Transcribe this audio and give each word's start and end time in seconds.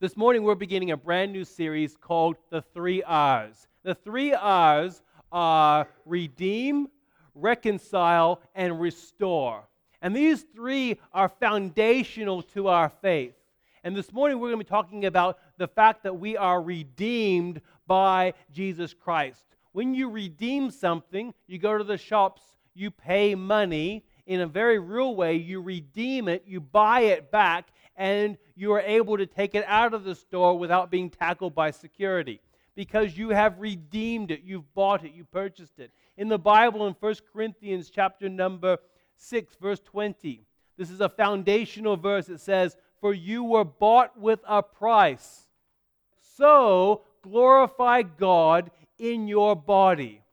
This 0.00 0.16
morning, 0.16 0.42
we're 0.42 0.56
beginning 0.56 0.90
a 0.90 0.96
brand 0.96 1.32
new 1.32 1.44
series 1.44 1.96
called 1.96 2.34
The 2.50 2.62
Three 2.74 3.04
R's. 3.04 3.68
The 3.84 3.94
three 3.94 4.34
R's 4.34 5.00
are 5.30 5.86
redeem, 6.04 6.88
reconcile, 7.36 8.42
and 8.56 8.80
restore. 8.80 9.68
And 10.02 10.14
these 10.14 10.46
three 10.52 10.98
are 11.12 11.28
foundational 11.28 12.42
to 12.42 12.66
our 12.66 12.88
faith. 12.88 13.34
And 13.84 13.94
this 13.94 14.12
morning, 14.12 14.40
we're 14.40 14.48
going 14.48 14.58
to 14.58 14.64
be 14.64 14.68
talking 14.68 15.04
about 15.04 15.38
the 15.58 15.68
fact 15.68 16.02
that 16.02 16.18
we 16.18 16.36
are 16.36 16.60
redeemed 16.60 17.60
by 17.86 18.34
Jesus 18.52 18.94
Christ. 18.94 19.44
When 19.70 19.94
you 19.94 20.10
redeem 20.10 20.72
something, 20.72 21.32
you 21.46 21.58
go 21.58 21.78
to 21.78 21.84
the 21.84 21.98
shops, 21.98 22.42
you 22.74 22.90
pay 22.90 23.36
money. 23.36 24.04
In 24.26 24.40
a 24.40 24.46
very 24.46 24.80
real 24.80 25.14
way, 25.14 25.36
you 25.36 25.60
redeem 25.60 26.28
it, 26.28 26.42
you 26.46 26.60
buy 26.60 27.02
it 27.02 27.30
back, 27.30 27.68
and 27.96 28.36
you 28.54 28.72
are 28.72 28.80
able 28.80 29.16
to 29.16 29.26
take 29.26 29.54
it 29.54 29.64
out 29.66 29.94
of 29.94 30.04
the 30.04 30.14
store 30.14 30.58
without 30.58 30.90
being 30.90 31.10
tackled 31.10 31.54
by 31.54 31.70
security 31.70 32.40
because 32.74 33.16
you 33.16 33.30
have 33.30 33.60
redeemed 33.60 34.30
it, 34.30 34.42
you've 34.44 34.72
bought 34.74 35.04
it, 35.04 35.12
you 35.12 35.24
purchased 35.24 35.78
it. 35.78 35.90
In 36.16 36.28
the 36.28 36.38
Bible, 36.38 36.86
in 36.86 36.94
1 36.98 37.14
Corinthians 37.32 37.90
chapter 37.90 38.28
number 38.28 38.78
6, 39.16 39.54
verse 39.60 39.80
20, 39.80 40.44
this 40.76 40.90
is 40.90 41.00
a 41.00 41.08
foundational 41.08 41.96
verse. 41.96 42.28
It 42.28 42.40
says, 42.40 42.76
For 43.00 43.14
you 43.14 43.44
were 43.44 43.64
bought 43.64 44.18
with 44.18 44.40
a 44.46 44.62
price. 44.62 45.46
So 46.36 47.02
glorify 47.22 48.02
God 48.02 48.70
in 48.98 49.28
your 49.28 49.54
body. 49.54 50.23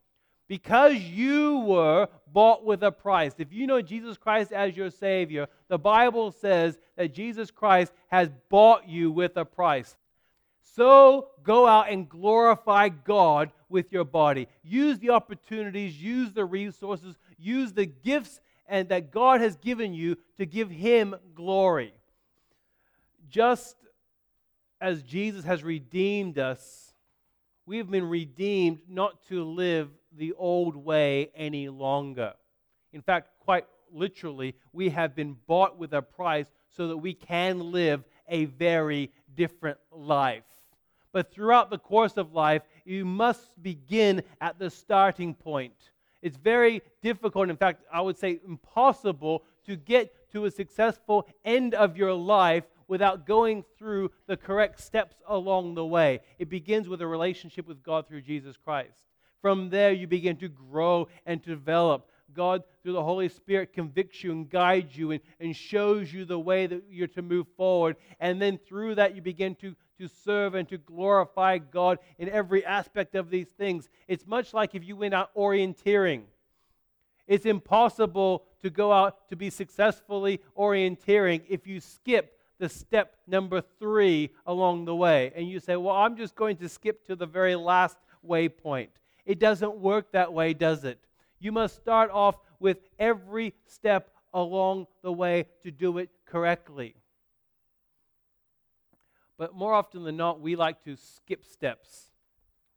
Because 0.52 0.96
you 0.96 1.60
were 1.60 2.08
bought 2.30 2.62
with 2.62 2.82
a 2.82 2.92
price. 2.92 3.32
If 3.38 3.54
you 3.54 3.66
know 3.66 3.80
Jesus 3.80 4.18
Christ 4.18 4.52
as 4.52 4.76
your 4.76 4.90
Savior, 4.90 5.46
the 5.68 5.78
Bible 5.78 6.30
says 6.30 6.76
that 6.94 7.14
Jesus 7.14 7.50
Christ 7.50 7.90
has 8.08 8.28
bought 8.50 8.86
you 8.86 9.10
with 9.10 9.38
a 9.38 9.46
price. 9.46 9.96
So 10.60 11.28
go 11.42 11.66
out 11.66 11.90
and 11.90 12.06
glorify 12.06 12.90
God 12.90 13.50
with 13.70 13.92
your 13.92 14.04
body. 14.04 14.46
Use 14.62 14.98
the 14.98 15.08
opportunities, 15.08 15.96
use 15.96 16.32
the 16.34 16.44
resources, 16.44 17.16
use 17.38 17.72
the 17.72 17.86
gifts 17.86 18.38
and 18.68 18.90
that 18.90 19.10
God 19.10 19.40
has 19.40 19.56
given 19.56 19.94
you 19.94 20.18
to 20.36 20.44
give 20.44 20.68
him 20.68 21.16
glory. 21.34 21.94
Just 23.30 23.74
as 24.82 25.02
Jesus 25.02 25.46
has 25.46 25.64
redeemed 25.64 26.38
us, 26.38 26.91
we 27.72 27.78
have 27.78 27.90
been 27.90 28.10
redeemed 28.10 28.80
not 28.86 29.26
to 29.26 29.42
live 29.42 29.88
the 30.18 30.34
old 30.34 30.76
way 30.76 31.30
any 31.34 31.70
longer. 31.70 32.34
In 32.92 33.00
fact, 33.00 33.30
quite 33.40 33.64
literally, 33.90 34.54
we 34.74 34.90
have 34.90 35.16
been 35.16 35.38
bought 35.46 35.78
with 35.78 35.94
a 35.94 36.02
price 36.02 36.48
so 36.68 36.88
that 36.88 36.98
we 36.98 37.14
can 37.14 37.72
live 37.72 38.04
a 38.28 38.44
very 38.44 39.10
different 39.34 39.78
life. 39.90 40.44
But 41.12 41.32
throughout 41.32 41.70
the 41.70 41.78
course 41.78 42.18
of 42.18 42.34
life, 42.34 42.60
you 42.84 43.06
must 43.06 43.62
begin 43.62 44.22
at 44.42 44.58
the 44.58 44.68
starting 44.68 45.32
point. 45.32 45.72
It's 46.20 46.36
very 46.36 46.82
difficult, 47.00 47.48
in 47.48 47.56
fact, 47.56 47.84
I 47.90 48.02
would 48.02 48.18
say 48.18 48.38
impossible, 48.46 49.44
to 49.64 49.76
get 49.76 50.30
to 50.32 50.44
a 50.44 50.50
successful 50.50 51.26
end 51.42 51.72
of 51.72 51.96
your 51.96 52.12
life 52.12 52.64
without 52.92 53.24
going 53.24 53.64
through 53.78 54.10
the 54.26 54.36
correct 54.36 54.78
steps 54.78 55.16
along 55.26 55.74
the 55.74 55.86
way. 55.86 56.20
It 56.38 56.50
begins 56.50 56.90
with 56.90 57.00
a 57.00 57.06
relationship 57.06 57.66
with 57.66 57.82
God 57.82 58.06
through 58.06 58.20
Jesus 58.20 58.54
Christ. 58.62 58.98
From 59.40 59.70
there, 59.70 59.92
you 59.92 60.06
begin 60.06 60.36
to 60.36 60.48
grow 60.48 61.08
and 61.24 61.42
to 61.42 61.48
develop. 61.48 62.10
God, 62.34 62.64
through 62.82 62.92
the 62.92 63.02
Holy 63.02 63.30
Spirit, 63.30 63.72
convicts 63.72 64.22
you 64.22 64.32
and 64.32 64.50
guides 64.50 64.94
you 64.94 65.10
and, 65.12 65.22
and 65.40 65.56
shows 65.56 66.12
you 66.12 66.26
the 66.26 66.38
way 66.38 66.66
that 66.66 66.84
you're 66.90 67.06
to 67.08 67.22
move 67.22 67.46
forward. 67.56 67.96
And 68.20 68.42
then 68.42 68.58
through 68.58 68.96
that, 68.96 69.16
you 69.16 69.22
begin 69.22 69.54
to, 69.54 69.74
to 69.98 70.06
serve 70.22 70.54
and 70.54 70.68
to 70.68 70.76
glorify 70.76 71.56
God 71.56 71.98
in 72.18 72.28
every 72.28 72.62
aspect 72.62 73.14
of 73.14 73.30
these 73.30 73.48
things. 73.48 73.88
It's 74.06 74.26
much 74.26 74.52
like 74.52 74.74
if 74.74 74.84
you 74.84 74.96
went 74.96 75.14
out 75.14 75.34
orienteering. 75.34 76.24
It's 77.26 77.46
impossible 77.46 78.44
to 78.60 78.68
go 78.68 78.92
out 78.92 79.30
to 79.30 79.36
be 79.36 79.48
successfully 79.48 80.42
orienteering 80.58 81.40
if 81.48 81.66
you 81.66 81.80
skip 81.80 82.38
the 82.62 82.68
step 82.68 83.16
number 83.26 83.60
three 83.80 84.30
along 84.46 84.84
the 84.84 84.94
way. 84.94 85.32
And 85.34 85.48
you 85.48 85.58
say, 85.58 85.74
Well, 85.74 85.96
I'm 85.96 86.16
just 86.16 86.36
going 86.36 86.58
to 86.58 86.68
skip 86.68 87.04
to 87.08 87.16
the 87.16 87.26
very 87.26 87.56
last 87.56 87.96
waypoint. 88.24 88.90
It 89.26 89.40
doesn't 89.40 89.78
work 89.78 90.12
that 90.12 90.32
way, 90.32 90.54
does 90.54 90.84
it? 90.84 91.00
You 91.40 91.50
must 91.50 91.74
start 91.74 92.12
off 92.12 92.36
with 92.60 92.78
every 93.00 93.52
step 93.66 94.12
along 94.32 94.86
the 95.02 95.12
way 95.12 95.46
to 95.64 95.72
do 95.72 95.98
it 95.98 96.10
correctly. 96.24 96.94
But 99.36 99.56
more 99.56 99.74
often 99.74 100.04
than 100.04 100.16
not, 100.16 100.40
we 100.40 100.54
like 100.54 100.84
to 100.84 100.94
skip 100.94 101.44
steps. 101.44 102.11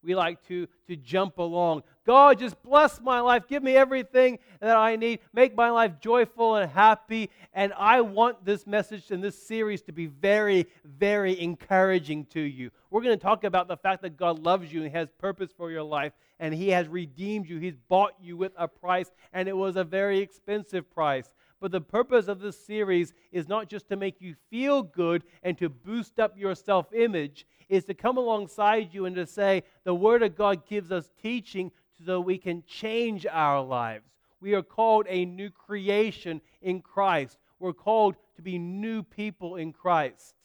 We 0.05 0.15
like 0.15 0.45
to, 0.47 0.67
to 0.87 0.95
jump 0.95 1.39
along. 1.39 1.83
God, 2.05 2.37
just 2.37 2.61
bless 2.61 3.01
my 3.01 3.19
life. 3.19 3.47
Give 3.47 3.63
me 3.63 3.75
everything 3.75 4.37
that 4.61 4.77
I 4.77 4.95
need. 4.95 5.19
Make 5.33 5.55
my 5.55 5.71
life 5.71 5.93
joyful 5.99 6.55
and 6.55 6.71
happy. 6.71 7.31
And 7.53 7.73
I 7.75 8.01
want 8.01 8.45
this 8.45 8.67
message 8.67 9.09
and 9.09 9.23
this 9.23 9.35
series 9.35 9.81
to 9.83 9.91
be 9.91 10.05
very, 10.05 10.67
very 10.83 11.39
encouraging 11.41 12.25
to 12.25 12.39
you. 12.39 12.69
We're 12.91 13.01
going 13.01 13.17
to 13.17 13.23
talk 13.23 13.43
about 13.43 13.67
the 13.67 13.77
fact 13.77 14.03
that 14.03 14.17
God 14.17 14.43
loves 14.43 14.71
you 14.71 14.83
and 14.83 14.91
has 14.91 15.09
purpose 15.17 15.49
for 15.57 15.71
your 15.71 15.83
life. 15.83 16.13
And 16.39 16.53
He 16.53 16.69
has 16.69 16.87
redeemed 16.87 17.49
you. 17.49 17.57
He's 17.57 17.77
bought 17.87 18.13
you 18.21 18.37
with 18.37 18.51
a 18.57 18.67
price. 18.67 19.11
And 19.33 19.49
it 19.49 19.57
was 19.57 19.75
a 19.75 19.83
very 19.83 20.19
expensive 20.19 20.89
price. 20.91 21.29
But 21.65 21.71
the 21.71 21.81
purpose 21.81 22.27
of 22.27 22.39
this 22.39 22.63
series 22.63 23.15
is 23.31 23.49
not 23.49 23.69
just 23.69 23.89
to 23.89 23.95
make 23.95 24.21
you 24.21 24.35
feel 24.51 24.83
good 24.83 25.23
and 25.41 25.57
to 25.57 25.67
boost 25.67 26.19
up 26.19 26.37
your 26.37 26.53
self 26.53 26.93
image, 26.93 27.47
is 27.69 27.85
to 27.85 27.95
come 27.95 28.19
alongside 28.19 28.93
you 28.93 29.05
and 29.05 29.15
to 29.15 29.25
say, 29.25 29.63
the 29.83 29.95
Word 29.95 30.21
of 30.21 30.35
God 30.35 30.67
gives 30.67 30.91
us 30.91 31.09
teaching 31.19 31.71
so 32.05 32.19
we 32.19 32.37
can 32.37 32.63
change 32.67 33.25
our 33.25 33.63
lives. 33.63 34.05
We 34.39 34.53
are 34.53 34.61
called 34.61 35.07
a 35.09 35.25
new 35.25 35.49
creation 35.49 36.39
in 36.61 36.81
Christ. 36.81 37.39
We're 37.57 37.73
called 37.73 38.13
to 38.35 38.43
be 38.43 38.59
new 38.59 39.01
people 39.01 39.55
in 39.55 39.73
Christ. 39.73 40.35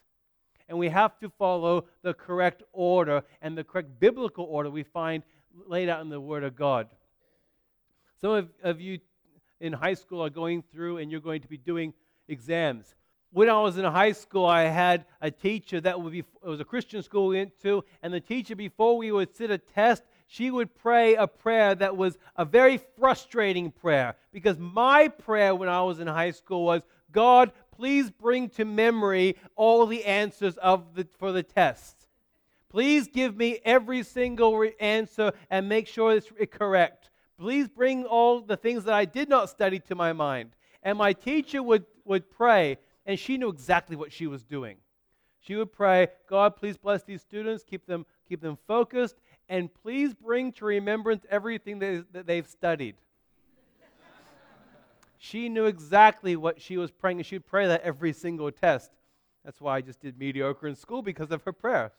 And 0.71 0.79
we 0.79 0.89
have 0.89 1.19
to 1.19 1.29
follow 1.29 1.85
the 2.01 2.15
correct 2.15 2.63
order 2.73 3.25
and 3.43 3.59
the 3.59 3.65
correct 3.65 4.01
biblical 4.01 4.47
order 4.47 4.71
we 4.71 4.85
find 4.85 5.23
laid 5.67 5.91
out 5.91 6.01
in 6.01 6.09
the 6.09 6.19
Word 6.19 6.45
of 6.45 6.57
God. 6.57 6.89
Some 8.23 8.31
of, 8.31 8.49
of 8.63 8.81
you 8.81 9.01
in 9.61 9.73
high 9.73 9.95
school 9.95 10.25
are 10.25 10.31
going 10.31 10.63
through 10.73 10.99
and 10.99 11.11
you're 11.11 11.21
going 11.21 11.43
to 11.43 11.49
be 11.49 11.57
doing 11.57 11.93
exams. 12.29 12.95
When 13.33 13.49
I 13.49 13.61
was 13.61 13.79
in 13.79 13.85
high 13.85 14.13
school, 14.13 14.47
I 14.47 14.63
had 14.63 15.05
a 15.21 15.31
teacher 15.31 15.81
that 15.83 16.01
would 16.01 16.13
be, 16.13 16.21
it 16.21 16.49
was 16.49 16.61
a 16.61 16.65
Christian 16.65 17.03
school 17.03 17.29
we 17.29 17.37
went 17.37 17.61
to, 17.63 17.85
and 18.03 18.13
the 18.13 18.21
teacher, 18.21 18.57
before 18.57 18.97
we 18.97 19.13
would 19.13 19.37
sit 19.37 19.51
a 19.51 19.59
test, 19.59 20.03
she 20.27 20.51
would 20.51 20.75
pray 20.75 21.15
a 21.15 21.27
prayer 21.27 21.75
that 21.77 21.97
was 21.97 22.19
a 22.37 22.45
very 22.45 22.81
frustrating 22.99 23.71
prayer. 23.71 24.15
Because 24.33 24.59
my 24.59 25.09
prayer 25.09 25.55
when 25.55 25.69
I 25.69 25.83
was 25.83 26.01
in 26.01 26.09
high 26.09 26.33
school 26.33 26.65
was, 26.65 26.83
God, 27.13 27.53
please 27.77 28.11
bring 28.11 28.49
to 28.51 28.65
memory 28.65 29.37
all 29.55 29.87
the 29.87 30.05
answers 30.05 30.57
of 30.57 30.95
the, 30.95 31.07
for 31.19 31.33
the 31.33 31.43
test. 31.43 32.09
Please 32.69 33.09
give 33.09 33.37
me 33.37 33.59
every 33.65 34.05
single 34.05 34.65
answer 34.79 35.33
and 35.51 35.69
make 35.69 35.89
sure 35.89 36.13
it's 36.13 36.31
correct. 36.53 37.10
Please 37.41 37.69
bring 37.69 38.05
all 38.05 38.43
the 38.43 38.57
things 38.59 38.85
that 38.85 38.93
I 38.93 39.07
did 39.07 39.31
not 39.31 39.49
study 39.49 39.79
to 39.89 39.95
my 39.95 40.13
mind. 40.13 40.51
And 40.83 40.99
my 40.99 41.15
teacher 41.15 41.63
would, 41.63 41.87
would 42.05 42.31
pray, 42.31 42.77
and 43.07 43.19
she 43.19 43.39
knew 43.39 43.49
exactly 43.49 43.97
what 43.97 44.13
she 44.13 44.27
was 44.27 44.45
doing. 44.45 44.77
She 45.41 45.57
would 45.57 45.73
pray, 45.73 46.09
God, 46.29 46.55
please 46.57 46.77
bless 46.77 47.03
these 47.03 47.23
students, 47.23 47.65
keep 47.65 47.87
them, 47.87 48.05
keep 48.29 48.43
them 48.43 48.59
focused, 48.67 49.17
and 49.49 49.73
please 49.73 50.13
bring 50.13 50.53
to 50.53 50.67
remembrance 50.67 51.25
everything 51.31 51.79
they, 51.79 52.03
that 52.13 52.27
they've 52.27 52.47
studied. 52.47 52.97
she 55.19 55.49
knew 55.49 55.65
exactly 55.65 56.37
what 56.37 56.61
she 56.61 56.77
was 56.77 56.91
praying, 56.91 57.21
and 57.21 57.27
she'd 57.27 57.47
pray 57.47 57.67
that 57.69 57.81
every 57.81 58.13
single 58.13 58.53
test. 58.53 58.91
That's 59.47 59.63
why 59.63 59.77
I 59.77 59.81
just 59.81 60.03
did 60.03 60.19
mediocre 60.19 60.69
in 60.69 60.77
school 60.77 61.01
because 61.01 61.31
of 61.31 61.43
her 61.45 61.53
prayers. 61.55 61.93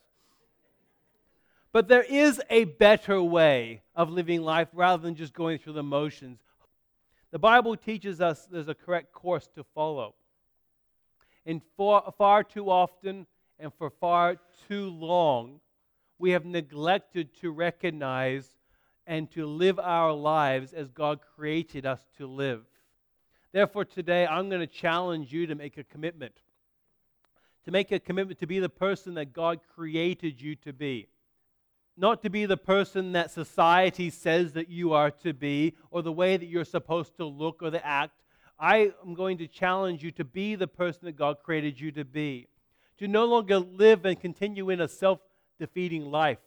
But 1.73 1.87
there 1.87 2.03
is 2.03 2.41
a 2.49 2.65
better 2.65 3.21
way 3.23 3.81
of 3.95 4.09
living 4.09 4.41
life 4.41 4.67
rather 4.73 5.01
than 5.01 5.15
just 5.15 5.33
going 5.33 5.57
through 5.57 5.73
the 5.73 5.83
motions. 5.83 6.39
The 7.31 7.39
Bible 7.39 7.77
teaches 7.77 8.19
us 8.19 8.45
there's 8.51 8.67
a 8.67 8.75
correct 8.75 9.13
course 9.13 9.47
to 9.55 9.63
follow. 9.63 10.15
And 11.45 11.61
far, 11.77 12.13
far 12.17 12.43
too 12.43 12.69
often 12.69 13.25
and 13.57 13.73
for 13.73 13.89
far 13.89 14.37
too 14.67 14.89
long, 14.89 15.61
we 16.19 16.31
have 16.31 16.45
neglected 16.45 17.33
to 17.39 17.51
recognize 17.51 18.47
and 19.07 19.31
to 19.31 19.45
live 19.45 19.79
our 19.79 20.11
lives 20.11 20.73
as 20.73 20.91
God 20.91 21.19
created 21.35 21.85
us 21.85 22.01
to 22.17 22.27
live. 22.27 22.63
Therefore, 23.53 23.85
today 23.85 24.27
I'm 24.27 24.49
going 24.49 24.61
to 24.61 24.67
challenge 24.67 25.31
you 25.31 25.47
to 25.47 25.55
make 25.55 25.77
a 25.77 25.83
commitment. 25.83 26.33
To 27.65 27.71
make 27.71 27.91
a 27.91 27.99
commitment 27.99 28.39
to 28.39 28.47
be 28.47 28.59
the 28.59 28.69
person 28.69 29.13
that 29.13 29.33
God 29.33 29.61
created 29.73 30.41
you 30.41 30.55
to 30.57 30.73
be 30.73 31.07
not 32.01 32.23
to 32.23 32.31
be 32.31 32.47
the 32.47 32.57
person 32.57 33.11
that 33.11 33.29
society 33.29 34.09
says 34.09 34.53
that 34.53 34.67
you 34.67 34.91
are 34.91 35.11
to 35.11 35.33
be 35.33 35.75
or 35.91 36.01
the 36.01 36.11
way 36.11 36.35
that 36.35 36.47
you're 36.47 36.65
supposed 36.65 37.15
to 37.15 37.23
look 37.25 37.61
or 37.61 37.69
to 37.69 37.85
act. 37.85 38.23
I 38.59 38.91
am 39.05 39.13
going 39.13 39.37
to 39.37 39.47
challenge 39.47 40.03
you 40.03 40.09
to 40.13 40.25
be 40.25 40.55
the 40.55 40.67
person 40.67 41.01
that 41.03 41.15
God 41.15 41.37
created 41.43 41.79
you 41.79 41.91
to 41.91 42.03
be. 42.03 42.47
to 42.97 43.07
no 43.07 43.25
longer 43.25 43.59
live 43.59 44.05
and 44.05 44.19
continue 44.19 44.69
in 44.69 44.81
a 44.81 44.87
self 44.87 45.19
defeating 45.59 46.11
life. 46.11 46.39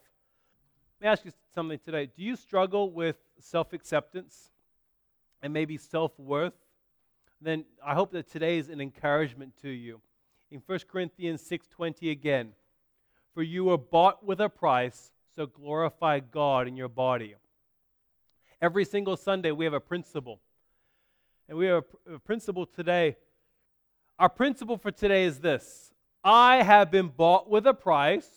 Let 0.99 1.05
me 1.05 1.11
ask 1.11 1.25
you 1.25 1.31
something 1.53 1.79
today. 1.79 2.05
Do 2.05 2.21
you 2.21 2.35
struggle 2.35 2.91
with 2.91 3.15
self 3.39 3.71
acceptance 3.71 4.51
and 5.41 5.53
maybe 5.53 5.77
self 5.77 6.17
worth? 6.19 6.53
Then 7.41 7.65
I 7.85 7.93
hope 7.93 8.11
that 8.11 8.29
today 8.29 8.57
is 8.57 8.69
an 8.69 8.81
encouragement 8.81 9.53
to 9.61 9.69
you. 9.69 10.01
In 10.51 10.61
1 10.65 10.79
Corinthians 10.89 11.41
6:20 11.41 12.11
again, 12.11 12.53
for 13.33 13.41
you 13.41 13.65
were 13.65 13.77
bought 13.77 14.25
with 14.25 14.39
a 14.39 14.49
price, 14.49 15.11
so 15.35 15.45
glorify 15.45 16.19
God 16.19 16.67
in 16.67 16.77
your 16.77 16.87
body. 16.87 17.35
Every 18.61 18.85
single 18.85 19.17
Sunday 19.17 19.51
we 19.51 19.65
have 19.65 19.73
a 19.73 19.81
principle. 19.81 20.39
And 21.49 21.57
we 21.57 21.65
have 21.65 21.83
a 22.11 22.19
principle 22.19 22.65
today. 22.65 23.17
Our 24.17 24.29
principle 24.29 24.77
for 24.77 24.91
today 24.91 25.25
is 25.25 25.39
this 25.39 25.91
I 26.23 26.63
have 26.63 26.89
been 26.89 27.09
bought 27.09 27.49
with 27.49 27.67
a 27.67 27.73
price, 27.73 28.27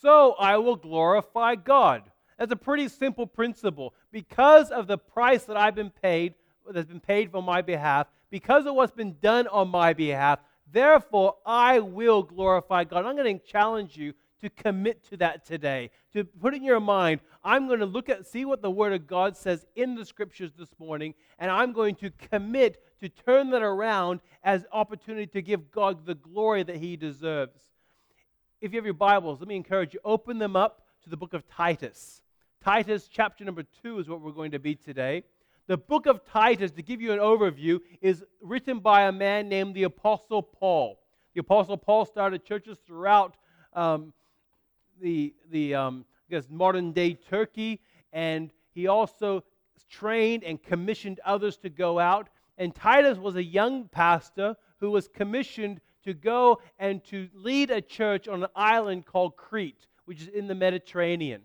so 0.00 0.34
I 0.38 0.58
will 0.58 0.76
glorify 0.76 1.56
God. 1.56 2.04
That's 2.38 2.52
a 2.52 2.56
pretty 2.56 2.88
simple 2.88 3.26
principle. 3.26 3.94
Because 4.12 4.70
of 4.70 4.86
the 4.86 4.98
price 4.98 5.44
that 5.44 5.56
I've 5.56 5.74
been 5.74 5.90
paid, 5.90 6.34
that's 6.70 6.88
been 6.88 7.00
paid 7.00 7.30
on 7.34 7.44
my 7.44 7.62
behalf, 7.62 8.06
because 8.30 8.64
of 8.66 8.74
what's 8.74 8.92
been 8.92 9.16
done 9.20 9.48
on 9.48 9.68
my 9.68 9.92
behalf, 9.92 10.38
therefore 10.72 11.36
I 11.44 11.80
will 11.80 12.22
glorify 12.22 12.84
God. 12.84 13.04
I'm 13.04 13.16
going 13.16 13.38
to 13.38 13.44
challenge 13.44 13.96
you 13.96 14.14
to 14.44 14.50
commit 14.50 15.02
to 15.08 15.16
that 15.16 15.46
today. 15.46 15.90
To 16.12 16.22
put 16.22 16.54
in 16.54 16.62
your 16.62 16.78
mind, 16.80 17.20
I'm 17.42 17.66
going 17.66 17.80
to 17.80 17.86
look 17.86 18.10
at, 18.10 18.26
see 18.26 18.44
what 18.44 18.60
the 18.60 18.70
Word 18.70 18.92
of 18.92 19.06
God 19.06 19.38
says 19.38 19.64
in 19.74 19.94
the 19.94 20.04
Scriptures 20.04 20.52
this 20.58 20.68
morning, 20.78 21.14
and 21.38 21.50
I'm 21.50 21.72
going 21.72 21.94
to 21.96 22.10
commit 22.10 22.78
to 23.00 23.08
turn 23.08 23.50
that 23.50 23.62
around 23.62 24.20
as 24.42 24.66
opportunity 24.70 25.26
to 25.28 25.40
give 25.40 25.70
God 25.70 26.04
the 26.04 26.14
glory 26.14 26.62
that 26.62 26.76
He 26.76 26.96
deserves. 26.96 27.58
If 28.60 28.72
you 28.72 28.78
have 28.78 28.84
your 28.84 28.92
Bibles, 28.92 29.40
let 29.40 29.48
me 29.48 29.56
encourage 29.56 29.94
you, 29.94 30.00
open 30.04 30.38
them 30.38 30.56
up 30.56 30.82
to 31.04 31.10
the 31.10 31.16
book 31.16 31.32
of 31.32 31.48
Titus. 31.48 32.20
Titus 32.62 33.08
chapter 33.10 33.46
number 33.46 33.64
2 33.82 33.98
is 33.98 34.08
what 34.10 34.20
we're 34.20 34.32
going 34.32 34.50
to 34.50 34.58
be 34.58 34.74
today. 34.74 35.24
The 35.68 35.78
book 35.78 36.04
of 36.04 36.22
Titus, 36.26 36.70
to 36.72 36.82
give 36.82 37.00
you 37.00 37.12
an 37.12 37.18
overview, 37.18 37.80
is 38.02 38.22
written 38.42 38.80
by 38.80 39.04
a 39.04 39.12
man 39.12 39.48
named 39.48 39.74
the 39.74 39.84
Apostle 39.84 40.42
Paul. 40.42 41.00
The 41.32 41.40
Apostle 41.40 41.78
Paul 41.78 42.04
started 42.04 42.44
churches 42.44 42.76
throughout 42.86 43.36
um, 43.72 44.12
the, 45.00 45.34
the 45.50 45.74
um, 45.74 46.04
I 46.28 46.34
guess, 46.34 46.46
modern 46.50 46.92
day 46.92 47.14
Turkey, 47.14 47.80
and 48.12 48.50
he 48.74 48.86
also 48.86 49.44
trained 49.88 50.44
and 50.44 50.62
commissioned 50.62 51.20
others 51.24 51.56
to 51.58 51.70
go 51.70 51.98
out. 51.98 52.28
And 52.58 52.74
Titus 52.74 53.18
was 53.18 53.36
a 53.36 53.42
young 53.42 53.88
pastor 53.88 54.56
who 54.80 54.90
was 54.90 55.08
commissioned 55.08 55.80
to 56.04 56.14
go 56.14 56.60
and 56.78 57.02
to 57.04 57.28
lead 57.34 57.70
a 57.70 57.80
church 57.80 58.28
on 58.28 58.42
an 58.42 58.50
island 58.54 59.06
called 59.06 59.36
Crete, 59.36 59.86
which 60.04 60.22
is 60.22 60.28
in 60.28 60.46
the 60.46 60.54
Mediterranean. 60.54 61.42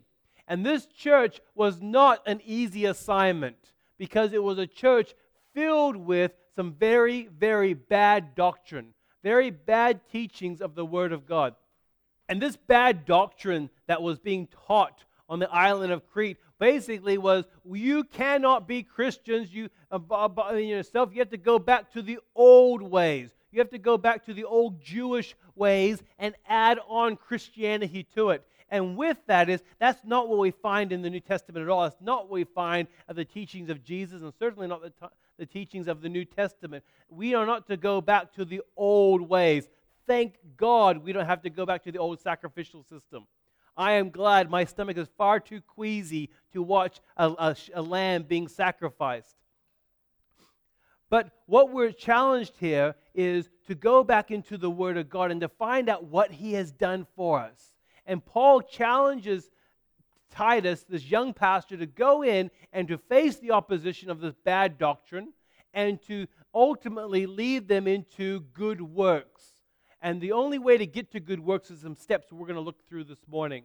And 0.47 0.65
this 0.65 0.87
church 0.87 1.39
was 1.55 1.81
not 1.81 2.21
an 2.27 2.41
easy 2.43 2.85
assignment 2.85 3.73
because 3.97 4.33
it 4.33 4.43
was 4.43 4.57
a 4.57 4.67
church 4.67 5.13
filled 5.53 5.95
with 5.95 6.31
some 6.55 6.73
very, 6.73 7.27
very 7.27 7.73
bad 7.73 8.35
doctrine, 8.35 8.93
very 9.23 9.51
bad 9.51 10.01
teachings 10.11 10.61
of 10.61 10.75
the 10.75 10.85
Word 10.85 11.13
of 11.13 11.25
God. 11.25 11.55
And 12.29 12.39
this 12.39 12.55
bad 12.55 13.05
doctrine 13.05 13.71
that 13.87 14.01
was 14.01 14.19
being 14.19 14.47
taught 14.67 15.03
on 15.27 15.39
the 15.39 15.49
island 15.51 15.91
of 15.91 16.07
Crete 16.09 16.37
basically 16.59 17.17
was 17.17 17.45
you 17.65 18.03
cannot 18.03 18.67
be 18.67 18.83
Christians 18.83 19.51
you, 19.51 19.69
uh, 19.91 20.53
yourself. 20.53 21.09
You 21.11 21.19
have 21.19 21.31
to 21.31 21.37
go 21.37 21.57
back 21.57 21.91
to 21.93 22.03
the 22.03 22.19
old 22.35 22.83
ways. 22.83 23.31
You 23.51 23.59
have 23.59 23.71
to 23.71 23.79
go 23.79 23.97
back 23.97 24.25
to 24.25 24.33
the 24.33 24.43
old 24.43 24.79
Jewish 24.79 25.35
ways 25.55 26.03
and 26.19 26.35
add 26.47 26.79
on 26.87 27.15
Christianity 27.15 28.05
to 28.15 28.29
it. 28.29 28.45
And 28.69 28.95
with 28.95 29.17
that 29.25 29.49
is 29.49 29.63
that's 29.79 29.99
not 30.05 30.29
what 30.29 30.37
we 30.37 30.51
find 30.51 30.91
in 30.91 31.01
the 31.01 31.09
New 31.09 31.19
Testament 31.19 31.63
at 31.63 31.69
all. 31.69 31.85
It's 31.85 31.95
not 31.99 32.25
what 32.25 32.33
we 32.33 32.43
find 32.43 32.87
of 33.07 33.15
the 33.15 33.25
teachings 33.25 33.71
of 33.71 33.83
Jesus, 33.83 34.21
and 34.21 34.31
certainly 34.37 34.67
not 34.67 34.83
the, 34.83 34.91
t- 34.91 35.13
the 35.39 35.47
teachings 35.47 35.87
of 35.87 36.01
the 36.01 36.09
New 36.09 36.25
Testament. 36.25 36.83
We 37.09 37.33
are 37.33 37.47
not 37.47 37.65
to 37.67 37.77
go 37.77 38.01
back 38.01 38.31
to 38.33 38.45
the 38.45 38.61
old 38.77 39.27
ways 39.27 39.67
thank 40.09 40.39
God 40.57 41.03
we 41.03 41.13
don't 41.13 41.27
have 41.27 41.43
to 41.43 41.51
go 41.51 41.67
back 41.67 41.83
to 41.83 41.91
the 41.91 41.99
old 41.99 42.19
sacrificial 42.19 42.81
system. 42.81 43.27
I 43.77 43.93
am 43.93 44.09
glad 44.09 44.49
my 44.49 44.65
stomach 44.65 44.97
is 44.97 45.07
far 45.19 45.39
too 45.39 45.61
queasy 45.61 46.31
to 46.51 46.63
watch 46.63 46.99
a, 47.15 47.27
a, 47.29 47.55
a 47.75 47.81
lamb 47.83 48.23
being 48.23 48.47
sacrificed. 48.47 49.35
But 51.11 51.29
what 51.45 51.71
we're 51.71 51.91
challenged 51.91 52.53
here 52.59 52.95
is 53.13 53.51
to 53.67 53.75
go 53.75 54.03
back 54.03 54.31
into 54.31 54.57
the 54.57 54.69
Word 54.69 54.97
of 54.97 55.11
God 55.11 55.29
and 55.29 55.41
to 55.41 55.47
find 55.47 55.89
out 55.89 56.05
what 56.05 56.31
He 56.31 56.53
has 56.53 56.71
done 56.71 57.05
for 57.15 57.39
us. 57.39 57.75
And 58.07 58.25
Paul 58.25 58.61
challenges 58.61 59.51
Titus, 60.31 60.85
this 60.89 61.05
young 61.05 61.35
pastor, 61.35 61.77
to 61.77 61.85
go 61.85 62.23
in 62.23 62.49
and 62.73 62.87
to 62.87 62.97
face 62.97 63.37
the 63.37 63.51
opposition 63.51 64.09
of 64.09 64.21
this 64.21 64.33
bad 64.43 64.79
doctrine 64.79 65.33
and 65.71 66.01
to 66.07 66.25
ultimately 66.51 67.27
lead 67.27 67.67
them 67.67 67.87
into 67.87 68.39
good 68.53 68.81
works. 68.81 69.58
And 70.01 70.21
the 70.21 70.31
only 70.31 70.59
way 70.59 70.77
to 70.77 70.85
get 70.85 71.11
to 71.11 71.19
good 71.19 71.39
works 71.39 71.69
is 71.69 71.81
some 71.81 71.95
steps 71.95 72.31
we're 72.31 72.47
going 72.47 72.55
to 72.55 72.61
look 72.61 72.87
through 72.87 73.03
this 73.03 73.27
morning. 73.27 73.63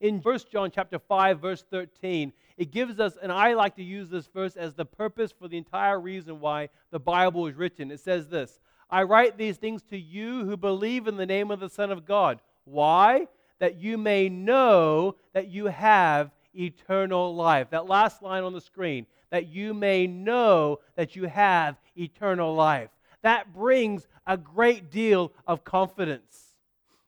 In 0.00 0.18
1 0.18 0.38
John 0.50 0.70
chapter 0.70 0.98
5 0.98 1.40
verse 1.40 1.64
13, 1.70 2.32
it 2.58 2.70
gives 2.70 3.00
us 3.00 3.16
and 3.22 3.32
I 3.32 3.54
like 3.54 3.76
to 3.76 3.84
use 3.84 4.10
this 4.10 4.26
verse 4.26 4.56
as 4.56 4.74
the 4.74 4.84
purpose 4.84 5.32
for 5.32 5.48
the 5.48 5.56
entire 5.56 5.98
reason 5.98 6.40
why 6.40 6.68
the 6.90 6.98
Bible 6.98 7.46
is 7.46 7.54
written. 7.54 7.90
It 7.90 8.00
says 8.00 8.28
this, 8.28 8.60
I 8.90 9.04
write 9.04 9.38
these 9.38 9.56
things 9.56 9.80
to 9.90 9.98
you 9.98 10.44
who 10.44 10.56
believe 10.56 11.06
in 11.06 11.16
the 11.16 11.24
name 11.24 11.50
of 11.50 11.60
the 11.60 11.70
Son 11.70 11.90
of 11.90 12.04
God. 12.04 12.40
Why? 12.64 13.28
That 13.58 13.76
you 13.76 13.96
may 13.96 14.28
know 14.28 15.16
that 15.32 15.48
you 15.48 15.66
have 15.66 16.32
eternal 16.54 17.34
life. 17.34 17.70
That 17.70 17.86
last 17.86 18.22
line 18.22 18.42
on 18.42 18.52
the 18.52 18.60
screen, 18.60 19.06
that 19.30 19.46
you 19.46 19.72
may 19.72 20.06
know 20.06 20.80
that 20.96 21.16
you 21.16 21.24
have 21.24 21.76
eternal 21.96 22.54
life 22.54 22.90
that 23.22 23.52
brings 23.52 24.06
a 24.26 24.36
great 24.36 24.90
deal 24.90 25.32
of 25.46 25.64
confidence. 25.64 26.56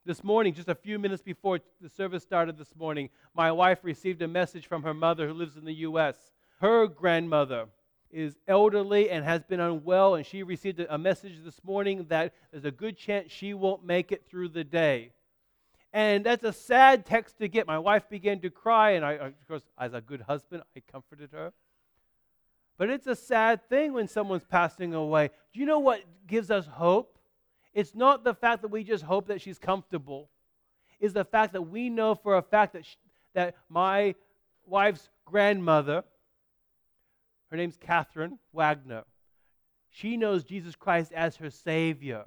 This 0.07 0.23
morning, 0.23 0.53
just 0.53 0.69
a 0.69 0.75
few 0.75 0.99
minutes 0.99 1.23
before 1.23 1.61
the 1.81 1.89
service 1.89 2.23
started 2.23 2.59
this 2.59 2.75
morning, 2.77 3.09
my 3.35 3.51
wife 3.51 3.79
received 3.83 4.21
a 4.23 4.29
message 4.29 4.67
from 4.67 4.83
her 4.83 4.93
mother 4.95 5.29
who 5.29 5.35
lives 5.35 5.57
in 5.57 5.65
the 5.65 5.75
U.S. 5.75 6.17
Her 6.61 6.87
grandmother 6.87 7.67
is 8.11 8.37
elderly 8.47 9.11
and 9.11 9.25
has 9.25 9.43
been 9.43 9.61
unwell, 9.61 10.15
and 10.15 10.25
she 10.25 10.43
received 10.43 10.79
a 10.79 10.99
message 10.99 11.43
this 11.43 11.65
morning 11.65 12.07
that 12.11 12.35
there's 12.53 12.65
a 12.65 12.71
good 12.71 12.97
chance 12.97 13.33
she 13.33 13.55
won't 13.55 13.85
make 13.85 14.13
it 14.13 14.25
through 14.29 14.49
the 14.49 14.63
day. 14.63 15.11
And 15.93 16.25
that's 16.25 16.45
a 16.45 16.53
sad 16.53 17.07
text 17.07 17.39
to 17.39 17.49
get. 17.49 17.67
My 17.67 17.79
wife 17.79 18.09
began 18.09 18.41
to 18.41 18.51
cry, 18.51 18.91
and 18.91 19.05
I, 19.05 19.13
of 19.15 19.49
course, 19.49 19.63
as 19.79 19.95
a 19.95 20.01
good 20.01 20.23
husband, 20.23 20.63
I 20.77 20.83
comforted 20.91 21.31
her. 21.33 21.53
But 22.77 22.91
it's 22.91 23.07
a 23.07 23.15
sad 23.15 23.69
thing 23.69 23.93
when 23.93 24.09
someone's 24.09 24.45
passing 24.45 24.95
away. 24.95 25.31
Do 25.53 25.61
you 25.61 25.67
know 25.67 25.79
what 25.79 26.03
gives 26.27 26.51
us 26.51 26.67
hope? 26.67 27.19
It's 27.73 27.95
not 27.95 28.25
the 28.25 28.35
fact 28.35 28.63
that 28.63 28.69
we 28.69 28.85
just 28.85 29.05
hope 29.05 29.29
that 29.29 29.41
she's 29.41 29.59
comfortable. 29.59 30.31
It's 31.01 31.15
the 31.15 31.25
fact 31.25 31.53
that 31.53 31.63
we 31.63 31.91
know 31.91 32.15
for 32.15 32.37
a 32.37 32.43
fact 32.43 32.73
that, 32.73 32.85
she, 32.85 32.97
that 33.35 33.57
my 33.69 34.15
wife's 34.67 35.09
grandmother, 35.25 36.05
her 37.51 37.57
name's 37.57 37.77
Catherine 37.77 38.39
Wagner, 38.53 39.05
she 39.91 40.17
knows 40.17 40.45
Jesus 40.45 40.75
Christ 40.75 41.13
as 41.13 41.37
her 41.37 41.51
Savior. 41.51 42.25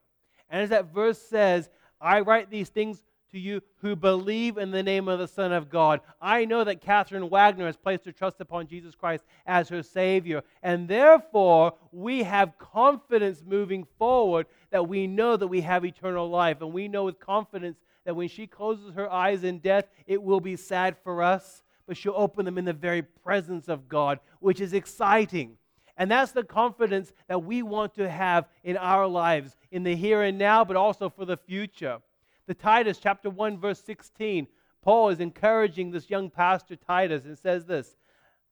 And 0.50 0.62
as 0.62 0.70
that 0.70 0.94
verse 0.94 1.20
says, 1.20 1.70
I 2.00 2.22
write 2.22 2.50
these 2.50 2.70
things 2.70 3.04
to 3.32 3.40
you 3.40 3.62
who 3.82 3.96
believe 3.96 4.58
in 4.58 4.72
the 4.72 4.84
name 4.84 5.08
of 5.08 5.20
the 5.20 5.28
Son 5.28 5.52
of 5.52 5.70
God. 5.70 6.02
I 6.22 6.46
know 6.46 6.64
that 6.64 6.82
Catherine 6.82 7.30
Wagner 7.30 7.66
has 7.66 7.78
placed 7.78 8.06
her 8.06 8.12
trust 8.12 8.40
upon 8.40 8.68
Jesus 8.68 8.96
Christ 8.96 9.24
as 9.46 9.70
her 9.70 9.84
Savior, 9.84 10.44
and 10.64 10.88
therefore 10.88 11.74
we 11.92 12.24
have 12.24 12.58
confidence 12.58 13.44
moving 13.46 13.86
forward 13.98 14.48
that 14.72 14.88
we 14.88 15.08
know 15.08 15.38
that 15.38 15.48
we 15.48 15.62
have 15.62 15.86
eternal 15.86 16.30
life, 16.30 16.62
and 16.62 16.74
we 16.74 16.88
know 16.88 17.06
with 17.06 17.20
confidence 17.20 17.78
that 18.06 18.16
when 18.16 18.30
she 18.30 18.48
closes 18.48 18.94
her 18.94 19.12
eyes 19.12 19.44
in 19.44 19.60
death, 19.60 19.86
it 20.06 20.22
will 20.22 20.40
be 20.40 20.56
sad 20.56 20.96
for 21.04 21.22
us, 21.22 21.64
but 21.86 21.98
she'll 21.98 22.14
open 22.16 22.46
them 22.46 22.58
in 22.58 22.66
the 22.66 22.74
very 22.74 23.02
presence 23.02 23.68
of 23.68 23.90
God, 23.90 24.20
which 24.40 24.62
is 24.62 24.74
exciting. 24.74 25.58
And 25.98 26.12
that's 26.12 26.32
the 26.32 26.44
confidence 26.44 27.12
that 27.28 27.44
we 27.44 27.64
want 27.64 27.96
to 27.96 28.08
have 28.08 28.46
in 28.64 28.78
our 28.78 29.08
lives, 29.08 29.56
in 29.72 29.84
the 29.84 29.96
here 29.96 30.22
and 30.22 30.38
now, 30.38 30.64
but 30.64 30.76
also 30.76 31.10
for 31.10 31.26
the 31.26 31.38
future 31.38 32.00
the 32.48 32.54
Titus 32.54 32.98
chapter 32.98 33.30
1 33.30 33.60
verse 33.60 33.82
16. 33.84 34.48
Paul 34.82 35.10
is 35.10 35.20
encouraging 35.20 35.92
this 35.92 36.10
young 36.10 36.30
pastor 36.30 36.76
Titus 36.76 37.26
and 37.26 37.38
says 37.38 37.66
this, 37.66 37.96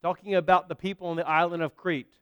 talking 0.01 0.35
about 0.35 0.67
the 0.67 0.75
people 0.75 1.07
on 1.07 1.15
the 1.15 1.27
island 1.27 1.63
of 1.63 1.77
Crete. 1.77 2.13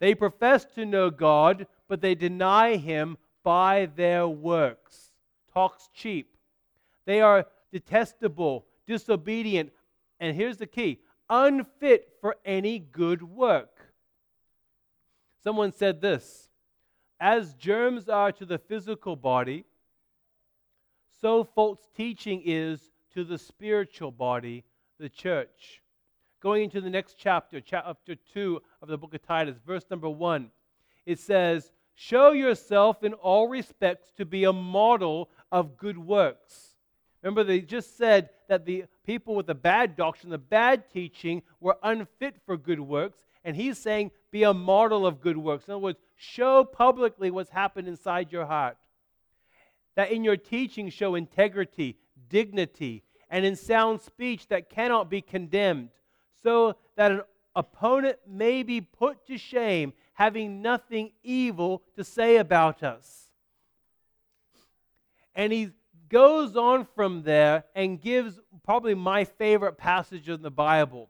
They 0.00 0.14
profess 0.14 0.64
to 0.74 0.86
know 0.86 1.10
God, 1.10 1.66
but 1.86 2.00
they 2.00 2.14
deny 2.14 2.76
him 2.76 3.18
by 3.44 3.90
their 3.94 4.26
works. 4.26 5.12
Talks 5.52 5.88
cheap. 5.94 6.34
They 7.04 7.20
are 7.20 7.46
detestable, 7.70 8.66
disobedient, 8.86 9.70
and 10.18 10.34
here's 10.34 10.56
the 10.56 10.66
key 10.66 11.00
unfit 11.28 12.08
for 12.20 12.36
any 12.44 12.78
good 12.78 13.22
work. 13.22 13.92
Someone 15.42 15.72
said 15.72 16.00
this 16.00 16.48
As 17.20 17.54
germs 17.54 18.08
are 18.08 18.32
to 18.32 18.46
the 18.46 18.58
physical 18.58 19.16
body, 19.16 19.64
so 21.22 21.44
false 21.44 21.78
teaching 21.96 22.42
is 22.44 22.90
to 23.14 23.22
the 23.22 23.38
spiritual 23.38 24.10
body, 24.10 24.64
the 24.98 25.08
church. 25.08 25.80
Going 26.40 26.64
into 26.64 26.80
the 26.80 26.90
next 26.90 27.14
chapter, 27.16 27.60
chapter 27.60 28.16
2 28.34 28.60
of 28.82 28.88
the 28.88 28.98
book 28.98 29.14
of 29.14 29.22
Titus, 29.22 29.56
verse 29.64 29.84
number 29.88 30.10
1, 30.10 30.50
it 31.06 31.20
says, 31.20 31.70
Show 31.94 32.32
yourself 32.32 33.04
in 33.04 33.12
all 33.12 33.46
respects 33.46 34.10
to 34.16 34.24
be 34.24 34.44
a 34.44 34.52
model 34.52 35.30
of 35.52 35.76
good 35.76 35.96
works. 35.96 36.74
Remember, 37.22 37.44
they 37.44 37.60
just 37.60 37.96
said 37.96 38.30
that 38.48 38.64
the 38.64 38.86
people 39.06 39.36
with 39.36 39.46
the 39.46 39.54
bad 39.54 39.94
doctrine, 39.94 40.30
the 40.30 40.38
bad 40.38 40.90
teaching, 40.90 41.42
were 41.60 41.76
unfit 41.84 42.34
for 42.44 42.56
good 42.56 42.80
works. 42.80 43.20
And 43.44 43.54
he's 43.54 43.78
saying, 43.78 44.10
be 44.32 44.42
a 44.42 44.54
model 44.54 45.06
of 45.06 45.20
good 45.20 45.36
works. 45.36 45.68
In 45.68 45.74
other 45.74 45.78
words, 45.78 46.00
show 46.16 46.64
publicly 46.64 47.30
what's 47.30 47.50
happened 47.50 47.86
inside 47.86 48.32
your 48.32 48.46
heart. 48.46 48.76
That 49.94 50.10
in 50.10 50.24
your 50.24 50.36
teaching, 50.36 50.88
show 50.90 51.14
integrity, 51.14 51.96
dignity, 52.28 53.02
and 53.30 53.44
in 53.44 53.56
sound 53.56 54.00
speech 54.02 54.48
that 54.48 54.70
cannot 54.70 55.10
be 55.10 55.20
condemned, 55.20 55.90
so 56.42 56.76
that 56.96 57.12
an 57.12 57.22
opponent 57.54 58.18
may 58.26 58.62
be 58.62 58.80
put 58.80 59.26
to 59.26 59.38
shame, 59.38 59.92
having 60.14 60.62
nothing 60.62 61.12
evil 61.22 61.82
to 61.96 62.04
say 62.04 62.36
about 62.36 62.82
us. 62.82 63.30
And 65.34 65.52
he 65.52 65.70
goes 66.08 66.56
on 66.56 66.86
from 66.94 67.22
there 67.22 67.64
and 67.74 68.00
gives 68.00 68.38
probably 68.64 68.94
my 68.94 69.24
favorite 69.24 69.78
passage 69.78 70.28
in 70.28 70.42
the 70.42 70.50
Bible. 70.50 71.08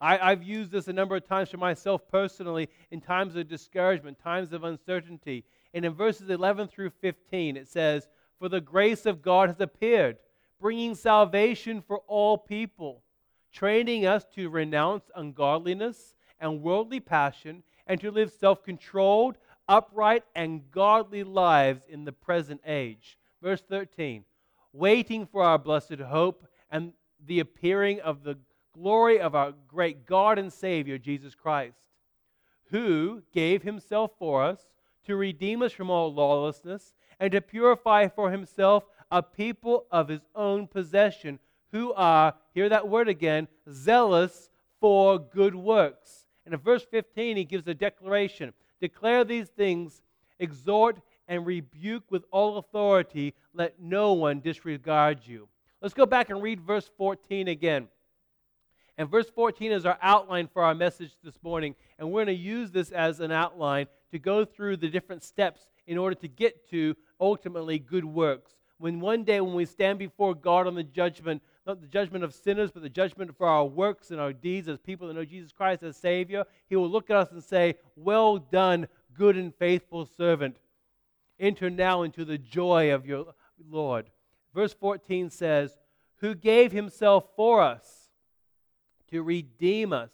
I, 0.00 0.30
have 0.30 0.42
used 0.42 0.72
this 0.72 0.88
a 0.88 0.92
number 0.92 1.14
of 1.14 1.24
times 1.28 1.50
for 1.50 1.58
myself 1.58 2.08
personally 2.08 2.68
in 2.90 3.00
times 3.00 3.36
of 3.36 3.46
discouragement, 3.46 4.18
times 4.18 4.52
of 4.52 4.64
uncertainty. 4.64 5.44
And 5.74 5.84
in 5.84 5.94
verses 5.94 6.28
11 6.28 6.68
through 6.68 6.90
15, 6.90 7.56
it 7.56 7.68
says, 7.68 8.08
For 8.38 8.48
the 8.48 8.60
grace 8.60 9.06
of 9.06 9.22
God 9.22 9.48
has 9.48 9.60
appeared, 9.60 10.18
bringing 10.60 10.94
salvation 10.94 11.80
for 11.80 11.98
all 12.06 12.36
people, 12.38 13.02
training 13.52 14.06
us 14.06 14.24
to 14.34 14.50
renounce 14.50 15.10
ungodliness 15.14 16.14
and 16.40 16.62
worldly 16.62 17.00
passion, 17.00 17.62
and 17.86 18.00
to 18.00 18.10
live 18.10 18.32
self 18.32 18.62
controlled, 18.62 19.38
upright, 19.68 20.24
and 20.34 20.70
godly 20.70 21.24
lives 21.24 21.82
in 21.88 22.04
the 22.04 22.12
present 22.12 22.60
age. 22.66 23.18
Verse 23.40 23.62
13, 23.68 24.24
waiting 24.72 25.26
for 25.26 25.42
our 25.42 25.58
blessed 25.58 26.00
hope 26.00 26.46
and 26.70 26.92
the 27.24 27.40
appearing 27.40 28.00
of 28.00 28.22
the 28.22 28.38
glory 28.72 29.20
of 29.20 29.34
our 29.34 29.52
great 29.68 30.06
God 30.06 30.38
and 30.38 30.52
Savior, 30.52 30.98
Jesus 30.98 31.34
Christ, 31.34 31.78
who 32.70 33.22
gave 33.32 33.62
himself 33.62 34.12
for 34.18 34.42
us 34.42 34.60
to 35.06 35.16
redeem 35.16 35.62
us 35.62 35.72
from 35.72 35.90
all 35.90 36.12
lawlessness 36.12 36.94
and 37.20 37.32
to 37.32 37.40
purify 37.40 38.08
for 38.08 38.30
himself 38.30 38.84
a 39.10 39.22
people 39.22 39.86
of 39.90 40.08
his 40.08 40.22
own 40.34 40.66
possession 40.66 41.38
who 41.70 41.92
are, 41.94 42.34
hear 42.54 42.68
that 42.68 42.88
word 42.88 43.08
again, 43.08 43.48
zealous 43.70 44.50
for 44.80 45.18
good 45.18 45.54
works. 45.54 46.26
And 46.44 46.54
in 46.54 46.60
verse 46.60 46.84
15, 46.90 47.36
he 47.36 47.44
gives 47.44 47.66
a 47.66 47.74
declaration 47.74 48.52
Declare 48.80 49.24
these 49.24 49.48
things, 49.48 50.02
exhort 50.40 50.98
and 51.28 51.46
rebuke 51.46 52.10
with 52.10 52.24
all 52.32 52.58
authority, 52.58 53.32
let 53.54 53.80
no 53.80 54.12
one 54.12 54.40
disregard 54.40 55.20
you. 55.24 55.48
Let's 55.80 55.94
go 55.94 56.04
back 56.04 56.30
and 56.30 56.42
read 56.42 56.60
verse 56.60 56.90
14 56.98 57.46
again. 57.46 57.86
And 58.98 59.08
verse 59.08 59.30
14 59.30 59.72
is 59.72 59.86
our 59.86 59.98
outline 60.02 60.48
for 60.52 60.62
our 60.62 60.74
message 60.74 61.12
this 61.22 61.40
morning. 61.42 61.76
And 61.98 62.10
we're 62.10 62.24
going 62.24 62.36
to 62.36 62.42
use 62.42 62.72
this 62.72 62.90
as 62.90 63.20
an 63.20 63.30
outline 63.30 63.86
to 64.12 64.18
go 64.18 64.44
through 64.44 64.76
the 64.76 64.88
different 64.88 65.24
steps 65.24 65.66
in 65.86 65.98
order 65.98 66.14
to 66.14 66.28
get 66.28 66.68
to 66.70 66.94
ultimately 67.20 67.78
good 67.78 68.04
works. 68.04 68.52
When 68.78 69.00
one 69.00 69.24
day, 69.24 69.40
when 69.40 69.54
we 69.54 69.64
stand 69.64 69.98
before 69.98 70.34
God 70.34 70.66
on 70.66 70.74
the 70.74 70.82
judgment, 70.82 71.42
not 71.66 71.80
the 71.80 71.86
judgment 71.86 72.24
of 72.24 72.34
sinners, 72.34 72.70
but 72.70 72.82
the 72.82 72.88
judgment 72.88 73.36
for 73.36 73.46
our 73.46 73.64
works 73.64 74.10
and 74.10 74.20
our 74.20 74.32
deeds 74.32 74.68
as 74.68 74.78
people 74.78 75.08
that 75.08 75.14
know 75.14 75.24
Jesus 75.24 75.52
Christ 75.52 75.82
as 75.82 75.96
Savior, 75.96 76.44
He 76.68 76.76
will 76.76 76.90
look 76.90 77.08
at 77.08 77.16
us 77.16 77.30
and 77.30 77.42
say, 77.42 77.76
Well 77.96 78.38
done, 78.38 78.88
good 79.14 79.36
and 79.36 79.54
faithful 79.54 80.06
servant. 80.06 80.56
Enter 81.38 81.70
now 81.70 82.02
into 82.02 82.24
the 82.24 82.38
joy 82.38 82.92
of 82.92 83.06
your 83.06 83.34
Lord. 83.70 84.10
Verse 84.54 84.74
14 84.74 85.30
says, 85.30 85.78
Who 86.16 86.34
gave 86.34 86.72
Himself 86.72 87.26
for 87.36 87.62
us 87.62 88.10
to 89.10 89.22
redeem 89.22 89.92
us 89.92 90.10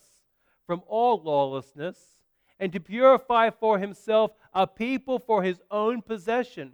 from 0.66 0.82
all 0.86 1.22
lawlessness 1.22 2.17
and 2.60 2.72
to 2.72 2.80
purify 2.80 3.50
for 3.50 3.78
himself 3.78 4.32
a 4.52 4.66
people 4.66 5.18
for 5.18 5.42
his 5.42 5.60
own 5.70 6.02
possession 6.02 6.72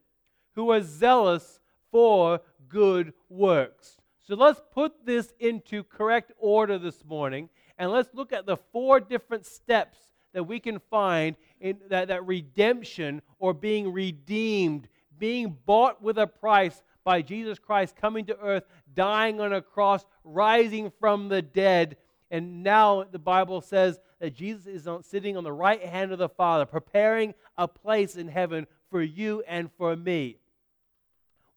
who 0.54 0.70
are 0.70 0.80
zealous 0.80 1.60
for 1.90 2.40
good 2.68 3.12
works. 3.28 3.98
So 4.22 4.34
let's 4.34 4.60
put 4.72 5.04
this 5.04 5.34
into 5.38 5.84
correct 5.84 6.32
order 6.38 6.78
this 6.78 7.04
morning 7.04 7.50
and 7.76 7.90
let's 7.90 8.14
look 8.14 8.32
at 8.32 8.46
the 8.46 8.56
four 8.56 9.00
different 9.00 9.44
steps 9.44 9.98
that 10.32 10.44
we 10.44 10.58
can 10.60 10.78
find 10.90 11.36
in 11.60 11.78
that, 11.88 12.08
that 12.08 12.26
redemption 12.26 13.22
or 13.38 13.52
being 13.52 13.92
redeemed, 13.92 14.88
being 15.18 15.56
bought 15.66 16.02
with 16.02 16.18
a 16.18 16.26
price 16.26 16.82
by 17.04 17.20
Jesus 17.22 17.58
Christ 17.58 17.96
coming 17.96 18.24
to 18.26 18.38
earth, 18.40 18.64
dying 18.94 19.40
on 19.40 19.52
a 19.52 19.60
cross, 19.60 20.04
rising 20.24 20.90
from 20.98 21.28
the 21.28 21.42
dead, 21.42 21.96
and 22.30 22.62
now 22.62 23.04
the 23.04 23.18
Bible 23.18 23.60
says 23.60 24.00
that 24.24 24.34
Jesus 24.34 24.66
is 24.66 24.86
on, 24.86 25.02
sitting 25.02 25.36
on 25.36 25.44
the 25.44 25.52
right 25.52 25.84
hand 25.84 26.10
of 26.10 26.16
the 26.16 26.30
Father, 26.30 26.64
preparing 26.64 27.34
a 27.58 27.68
place 27.68 28.16
in 28.16 28.26
heaven 28.26 28.66
for 28.90 29.02
you 29.02 29.42
and 29.46 29.70
for 29.76 29.94
me. 29.94 30.38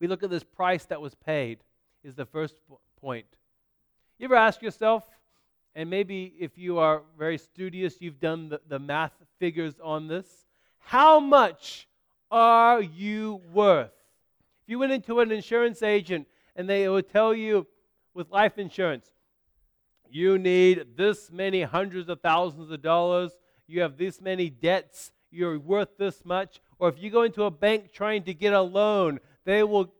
We 0.01 0.07
look 0.07 0.21
at 0.21 0.29
this 0.29 0.43
price 0.43 0.83
that 0.87 0.99
was 0.99 1.15
paid, 1.15 1.59
is 2.03 2.13
the 2.13 2.25
first 2.25 2.55
point. 2.99 3.25
You 4.19 4.25
ever 4.25 4.35
ask 4.35 4.61
yourself, 4.61 5.05
and 5.75 5.89
maybe 5.89 6.33
if 6.37 6.57
you 6.57 6.77
are 6.77 7.03
very 7.17 7.37
studious, 7.37 8.01
you've 8.01 8.19
done 8.19 8.49
the, 8.49 8.59
the 8.67 8.79
math 8.79 9.13
figures 9.39 9.75
on 9.81 10.09
this, 10.09 10.27
how 10.79 11.21
much 11.21 11.87
are 12.29 12.81
you 12.81 13.39
worth? 13.53 13.93
If 14.63 14.71
you 14.71 14.79
went 14.79 14.91
into 14.91 15.21
an 15.21 15.31
insurance 15.31 15.81
agent 15.81 16.27
and 16.53 16.69
they 16.69 16.89
would 16.89 17.09
tell 17.09 17.33
you 17.33 17.65
with 18.13 18.29
life 18.29 18.57
insurance, 18.57 19.09
you 20.11 20.37
need 20.37 20.95
this 20.95 21.31
many 21.31 21.61
hundreds 21.61 22.09
of 22.09 22.21
thousands 22.21 22.71
of 22.71 22.81
dollars, 22.81 23.31
you 23.67 23.81
have 23.81 23.97
this 23.97 24.21
many 24.21 24.49
debts, 24.49 25.11
you're 25.31 25.59
worth 25.59 25.97
this 25.97 26.23
much. 26.23 26.61
Or 26.79 26.89
if 26.89 27.01
you 27.01 27.09
go 27.09 27.23
into 27.23 27.43
a 27.43 27.51
bank 27.51 27.91
trying 27.91 28.23
to 28.23 28.33
get 28.33 28.53
a 28.53 28.61
loan, 28.61 29.19
they 29.45 29.63
will 29.63 29.93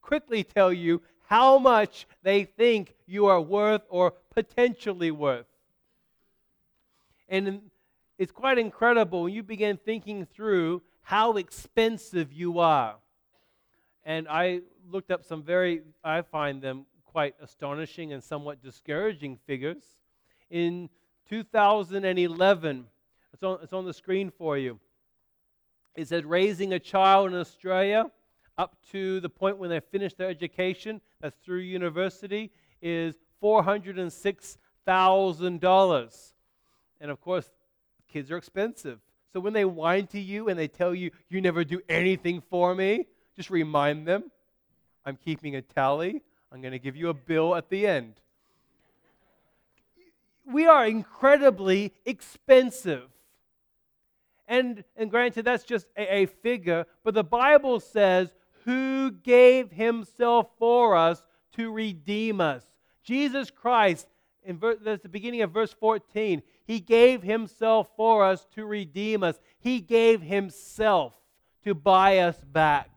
quickly 0.00 0.44
tell 0.44 0.72
you 0.72 1.02
how 1.26 1.58
much 1.58 2.06
they 2.22 2.44
think 2.44 2.94
you 3.06 3.26
are 3.26 3.40
worth 3.40 3.82
or 3.88 4.12
potentially 4.34 5.10
worth. 5.10 5.46
And 7.28 7.62
it's 8.18 8.32
quite 8.32 8.58
incredible 8.58 9.24
when 9.24 9.34
you 9.34 9.42
begin 9.42 9.76
thinking 9.76 10.26
through 10.26 10.82
how 11.02 11.36
expensive 11.36 12.32
you 12.32 12.58
are. 12.58 12.96
And 14.04 14.26
I 14.28 14.60
looked 14.90 15.10
up 15.10 15.24
some 15.24 15.42
very, 15.42 15.82
I 16.02 16.22
find 16.22 16.62
them 16.62 16.86
quite 17.18 17.34
astonishing 17.42 18.12
and 18.12 18.22
somewhat 18.22 18.62
discouraging 18.62 19.36
figures. 19.44 19.82
In 20.50 20.88
2011, 21.28 22.84
it's 23.32 23.42
on, 23.42 23.58
it's 23.60 23.72
on 23.72 23.84
the 23.84 23.92
screen 23.92 24.30
for 24.30 24.56
you. 24.56 24.78
It 25.96 26.06
said 26.06 26.24
raising 26.24 26.74
a 26.74 26.78
child 26.78 27.32
in 27.32 27.34
Australia 27.34 28.08
up 28.56 28.76
to 28.92 29.18
the 29.18 29.28
point 29.28 29.58
when 29.58 29.68
they 29.68 29.80
finish 29.80 30.14
their 30.14 30.28
education, 30.28 31.00
that's 31.20 31.34
through 31.44 31.58
university, 31.58 32.52
is 32.80 33.16
$406,000. 33.42 36.32
And 37.00 37.10
of 37.10 37.20
course, 37.20 37.50
kids 38.06 38.30
are 38.30 38.36
expensive. 38.36 39.00
So 39.32 39.40
when 39.40 39.54
they 39.54 39.64
whine 39.64 40.06
to 40.06 40.20
you 40.20 40.48
and 40.48 40.56
they 40.56 40.68
tell 40.68 40.94
you, 40.94 41.10
you 41.28 41.40
never 41.40 41.64
do 41.64 41.80
anything 41.88 42.40
for 42.48 42.76
me, 42.76 43.06
just 43.34 43.50
remind 43.50 44.06
them, 44.06 44.30
I'm 45.04 45.16
keeping 45.16 45.56
a 45.56 45.62
tally 45.62 46.22
I'm 46.52 46.60
going 46.60 46.72
to 46.72 46.78
give 46.78 46.96
you 46.96 47.08
a 47.08 47.14
bill 47.14 47.54
at 47.54 47.68
the 47.68 47.86
end. 47.86 48.14
We 50.46 50.66
are 50.66 50.86
incredibly 50.86 51.92
expensive. 52.06 53.08
And, 54.46 54.82
and 54.96 55.10
granted, 55.10 55.44
that's 55.44 55.64
just 55.64 55.86
a, 55.96 56.20
a 56.20 56.26
figure, 56.26 56.86
but 57.04 57.12
the 57.12 57.24
Bible 57.24 57.80
says, 57.80 58.34
Who 58.64 59.10
gave 59.10 59.70
himself 59.70 60.48
for 60.58 60.96
us 60.96 61.22
to 61.56 61.70
redeem 61.70 62.40
us? 62.40 62.64
Jesus 63.04 63.50
Christ, 63.50 64.06
in 64.42 64.58
ver- 64.58 64.76
that's 64.76 65.02
the 65.02 65.08
beginning 65.10 65.42
of 65.42 65.50
verse 65.50 65.74
14, 65.74 66.42
he 66.66 66.80
gave 66.80 67.22
himself 67.22 67.88
for 67.94 68.24
us 68.24 68.46
to 68.54 68.64
redeem 68.64 69.22
us. 69.22 69.38
He 69.58 69.80
gave 69.80 70.22
himself 70.22 71.14
to 71.64 71.74
buy 71.74 72.18
us 72.18 72.36
back. 72.52 72.90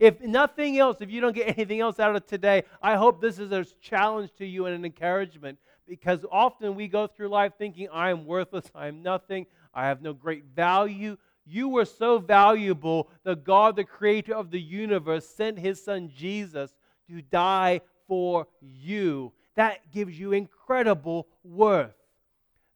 If 0.00 0.22
nothing 0.22 0.78
else, 0.78 1.02
if 1.02 1.10
you 1.10 1.20
don't 1.20 1.34
get 1.34 1.46
anything 1.58 1.80
else 1.80 2.00
out 2.00 2.16
of 2.16 2.26
today, 2.26 2.64
I 2.82 2.96
hope 2.96 3.20
this 3.20 3.38
is 3.38 3.52
a 3.52 3.64
challenge 3.80 4.30
to 4.38 4.46
you 4.46 4.66
and 4.66 4.74
an 4.74 4.84
encouragement 4.84 5.58
because 5.86 6.24
often 6.32 6.74
we 6.74 6.88
go 6.88 7.06
through 7.06 7.28
life 7.28 7.52
thinking, 7.58 7.88
I 7.92 8.10
am 8.10 8.24
worthless, 8.24 8.64
I 8.74 8.86
am 8.86 9.02
nothing, 9.02 9.46
I 9.74 9.86
have 9.86 10.00
no 10.00 10.14
great 10.14 10.44
value. 10.56 11.18
You 11.44 11.68
were 11.68 11.84
so 11.84 12.18
valuable, 12.18 13.10
the 13.24 13.36
God, 13.36 13.76
the 13.76 13.84
creator 13.84 14.34
of 14.34 14.50
the 14.50 14.60
universe, 14.60 15.28
sent 15.28 15.58
his 15.58 15.82
son 15.82 16.10
Jesus 16.16 16.74
to 17.08 17.20
die 17.22 17.80
for 18.06 18.46
you. 18.60 19.32
That 19.56 19.90
gives 19.90 20.18
you 20.18 20.32
incredible 20.32 21.26
worth. 21.44 21.94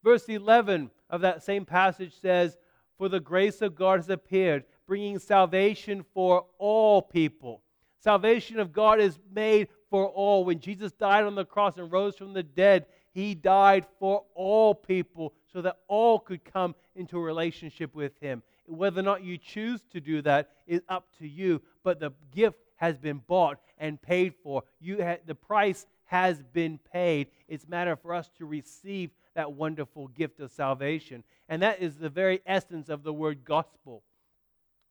Verse 0.02 0.28
11 0.28 0.90
of 1.08 1.22
that 1.22 1.42
same 1.42 1.64
passage 1.64 2.20
says, 2.20 2.58
For 2.98 3.08
the 3.08 3.20
grace 3.20 3.62
of 3.62 3.76
God 3.76 4.00
has 4.00 4.10
appeared, 4.10 4.64
bringing 4.86 5.18
salvation 5.18 6.04
for 6.14 6.46
all 6.58 7.02
people. 7.02 7.62
Salvation 8.00 8.60
of 8.60 8.72
God 8.72 9.00
is 9.00 9.18
made 9.32 9.68
for 9.88 10.06
all. 10.08 10.44
When 10.44 10.60
Jesus 10.60 10.92
died 10.92 11.24
on 11.24 11.34
the 11.34 11.44
cross 11.44 11.78
and 11.78 11.90
rose 11.90 12.16
from 12.16 12.34
the 12.34 12.42
dead, 12.42 12.86
he 13.12 13.34
died 13.34 13.86
for 13.98 14.24
all 14.34 14.74
people 14.74 15.32
so 15.52 15.62
that 15.62 15.78
all 15.88 16.18
could 16.18 16.44
come 16.44 16.74
into 16.94 17.16
a 17.16 17.22
relationship 17.22 17.94
with 17.94 18.12
him. 18.20 18.42
Whether 18.66 19.00
or 19.00 19.04
not 19.04 19.22
you 19.22 19.38
choose 19.38 19.80
to 19.92 20.00
do 20.00 20.20
that 20.22 20.50
is 20.66 20.82
up 20.88 21.06
to 21.18 21.28
you, 21.28 21.62
but 21.82 22.00
the 22.00 22.12
gift 22.34 22.58
has 22.76 22.98
been 22.98 23.22
bought 23.26 23.60
and 23.78 24.00
paid 24.02 24.34
for. 24.42 24.64
You 24.80 25.02
ha- 25.02 25.18
the 25.24 25.34
price 25.34 25.86
has 26.06 26.42
been 26.42 26.78
paid. 26.92 27.28
It's 27.48 27.68
matter 27.68 27.96
for 27.96 28.14
us 28.14 28.30
to 28.38 28.44
receive 28.44 29.10
that 29.34 29.52
wonderful 29.52 30.08
gift 30.08 30.40
of 30.40 30.50
salvation. 30.50 31.24
And 31.48 31.62
that 31.62 31.80
is 31.80 31.96
the 31.96 32.08
very 32.08 32.40
essence 32.46 32.88
of 32.88 33.02
the 33.02 33.12
word 33.12 33.44
gospel. 33.44 34.02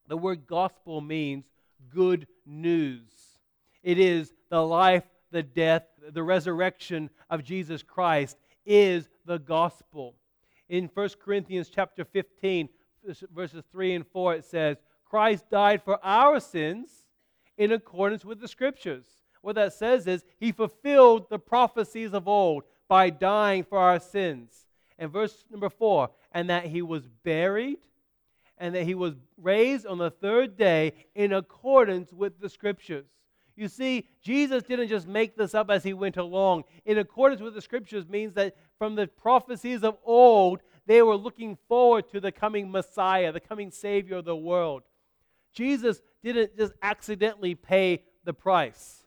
The 0.07 0.17
word 0.17 0.47
gospel 0.47 1.01
means 1.01 1.45
good 1.93 2.27
news. 2.45 3.09
It 3.83 3.99
is 3.99 4.33
the 4.49 4.61
life, 4.61 5.03
the 5.31 5.43
death, 5.43 5.83
the 6.11 6.23
resurrection 6.23 7.09
of 7.29 7.43
Jesus 7.43 7.83
Christ 7.83 8.37
is 8.65 9.09
the 9.25 9.39
gospel. 9.39 10.15
In 10.69 10.89
1 10.93 11.09
Corinthians 11.23 11.69
chapter 11.69 12.05
15, 12.05 12.69
verses 13.33 13.63
3 13.71 13.95
and 13.95 14.07
4, 14.07 14.35
it 14.35 14.45
says, 14.45 14.77
Christ 15.05 15.49
died 15.49 15.83
for 15.83 15.99
our 16.03 16.39
sins 16.39 16.89
in 17.57 17.71
accordance 17.71 18.25
with 18.25 18.39
the 18.39 18.47
scriptures. 18.47 19.05
What 19.41 19.55
that 19.55 19.73
says 19.73 20.07
is, 20.07 20.23
He 20.39 20.51
fulfilled 20.51 21.29
the 21.29 21.39
prophecies 21.39 22.13
of 22.13 22.27
old 22.27 22.63
by 22.87 23.09
dying 23.09 23.63
for 23.63 23.77
our 23.77 23.99
sins. 23.99 24.65
And 24.97 25.11
verse 25.11 25.43
number 25.51 25.69
4, 25.69 26.09
and 26.31 26.49
that 26.49 26.67
He 26.67 26.81
was 26.81 27.07
buried 27.23 27.79
and 28.63 28.73
that 28.73 28.85
He 28.85 28.95
was 28.95 29.15
raised 29.35 29.85
on 29.85 29.97
the 29.97 30.09
third 30.09 30.55
day 30.55 30.93
in 31.15 31.33
accordance 31.33 32.13
with 32.13 32.39
the 32.39 32.47
scriptures. 32.47 33.05
You 33.57 33.67
see, 33.67 34.07
Jesus 34.23 34.63
didn't 34.63 34.87
just 34.87 35.05
make 35.05 35.35
this 35.35 35.53
up 35.53 35.69
as 35.69 35.83
he 35.83 35.93
went 35.93 36.15
along. 36.15 36.63
In 36.85 36.97
accordance 36.97 37.41
with 37.41 37.55
the 37.55 37.61
scriptures 37.61 38.07
means 38.07 38.33
that 38.35 38.55
from 38.79 38.95
the 38.95 39.05
prophecies 39.05 39.83
of 39.83 39.97
old, 40.05 40.61
they 40.85 41.01
were 41.01 41.17
looking 41.17 41.57
forward 41.67 42.09
to 42.11 42.21
the 42.21 42.31
coming 42.31 42.71
Messiah, 42.71 43.33
the 43.33 43.41
coming 43.41 43.69
Savior 43.69 44.15
of 44.15 44.25
the 44.25 44.35
world. 44.35 44.83
Jesus 45.53 46.01
didn't 46.23 46.55
just 46.57 46.71
accidentally 46.81 47.55
pay 47.55 48.05
the 48.23 48.33
price. 48.33 49.03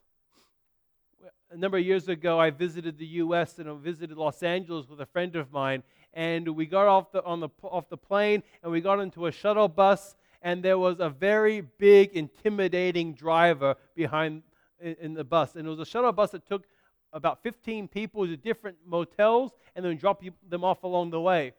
A 1.49 1.57
number 1.57 1.79
of 1.79 1.83
years 1.83 2.07
ago, 2.07 2.39
I 2.39 2.51
visited 2.51 2.99
the 2.99 3.07
U.S. 3.07 3.57
and 3.57 3.67
I 3.67 3.73
visited 3.73 4.17
Los 4.17 4.43
Angeles 4.43 4.87
with 4.87 5.01
a 5.01 5.07
friend 5.07 5.35
of 5.35 5.51
mine, 5.51 5.81
and 6.13 6.47
we 6.49 6.65
got 6.65 6.87
off 6.87 7.11
the, 7.11 7.23
on 7.23 7.39
the, 7.39 7.49
off 7.63 7.89
the 7.89 7.97
plane 7.97 8.43
and 8.63 8.71
we 8.71 8.81
got 8.81 8.99
into 8.99 9.27
a 9.27 9.31
shuttle 9.31 9.67
bus 9.67 10.15
and 10.41 10.63
there 10.63 10.77
was 10.77 10.99
a 10.99 11.09
very 11.09 11.61
big, 11.61 12.11
intimidating 12.13 13.13
driver 13.13 13.75
behind 13.95 14.43
in, 14.79 14.95
in 15.01 15.13
the 15.13 15.23
bus. 15.23 15.55
And 15.55 15.67
it 15.67 15.69
was 15.69 15.79
a 15.79 15.85
shuttle 15.85 16.11
bus 16.11 16.31
that 16.31 16.47
took 16.47 16.65
about 17.13 17.41
15 17.43 17.87
people 17.87 18.25
to 18.25 18.37
different 18.37 18.77
motels 18.85 19.51
and 19.75 19.83
then 19.83 19.97
drop 19.97 20.23
them 20.47 20.63
off 20.63 20.83
along 20.83 21.11
the 21.11 21.21
way. 21.21 21.53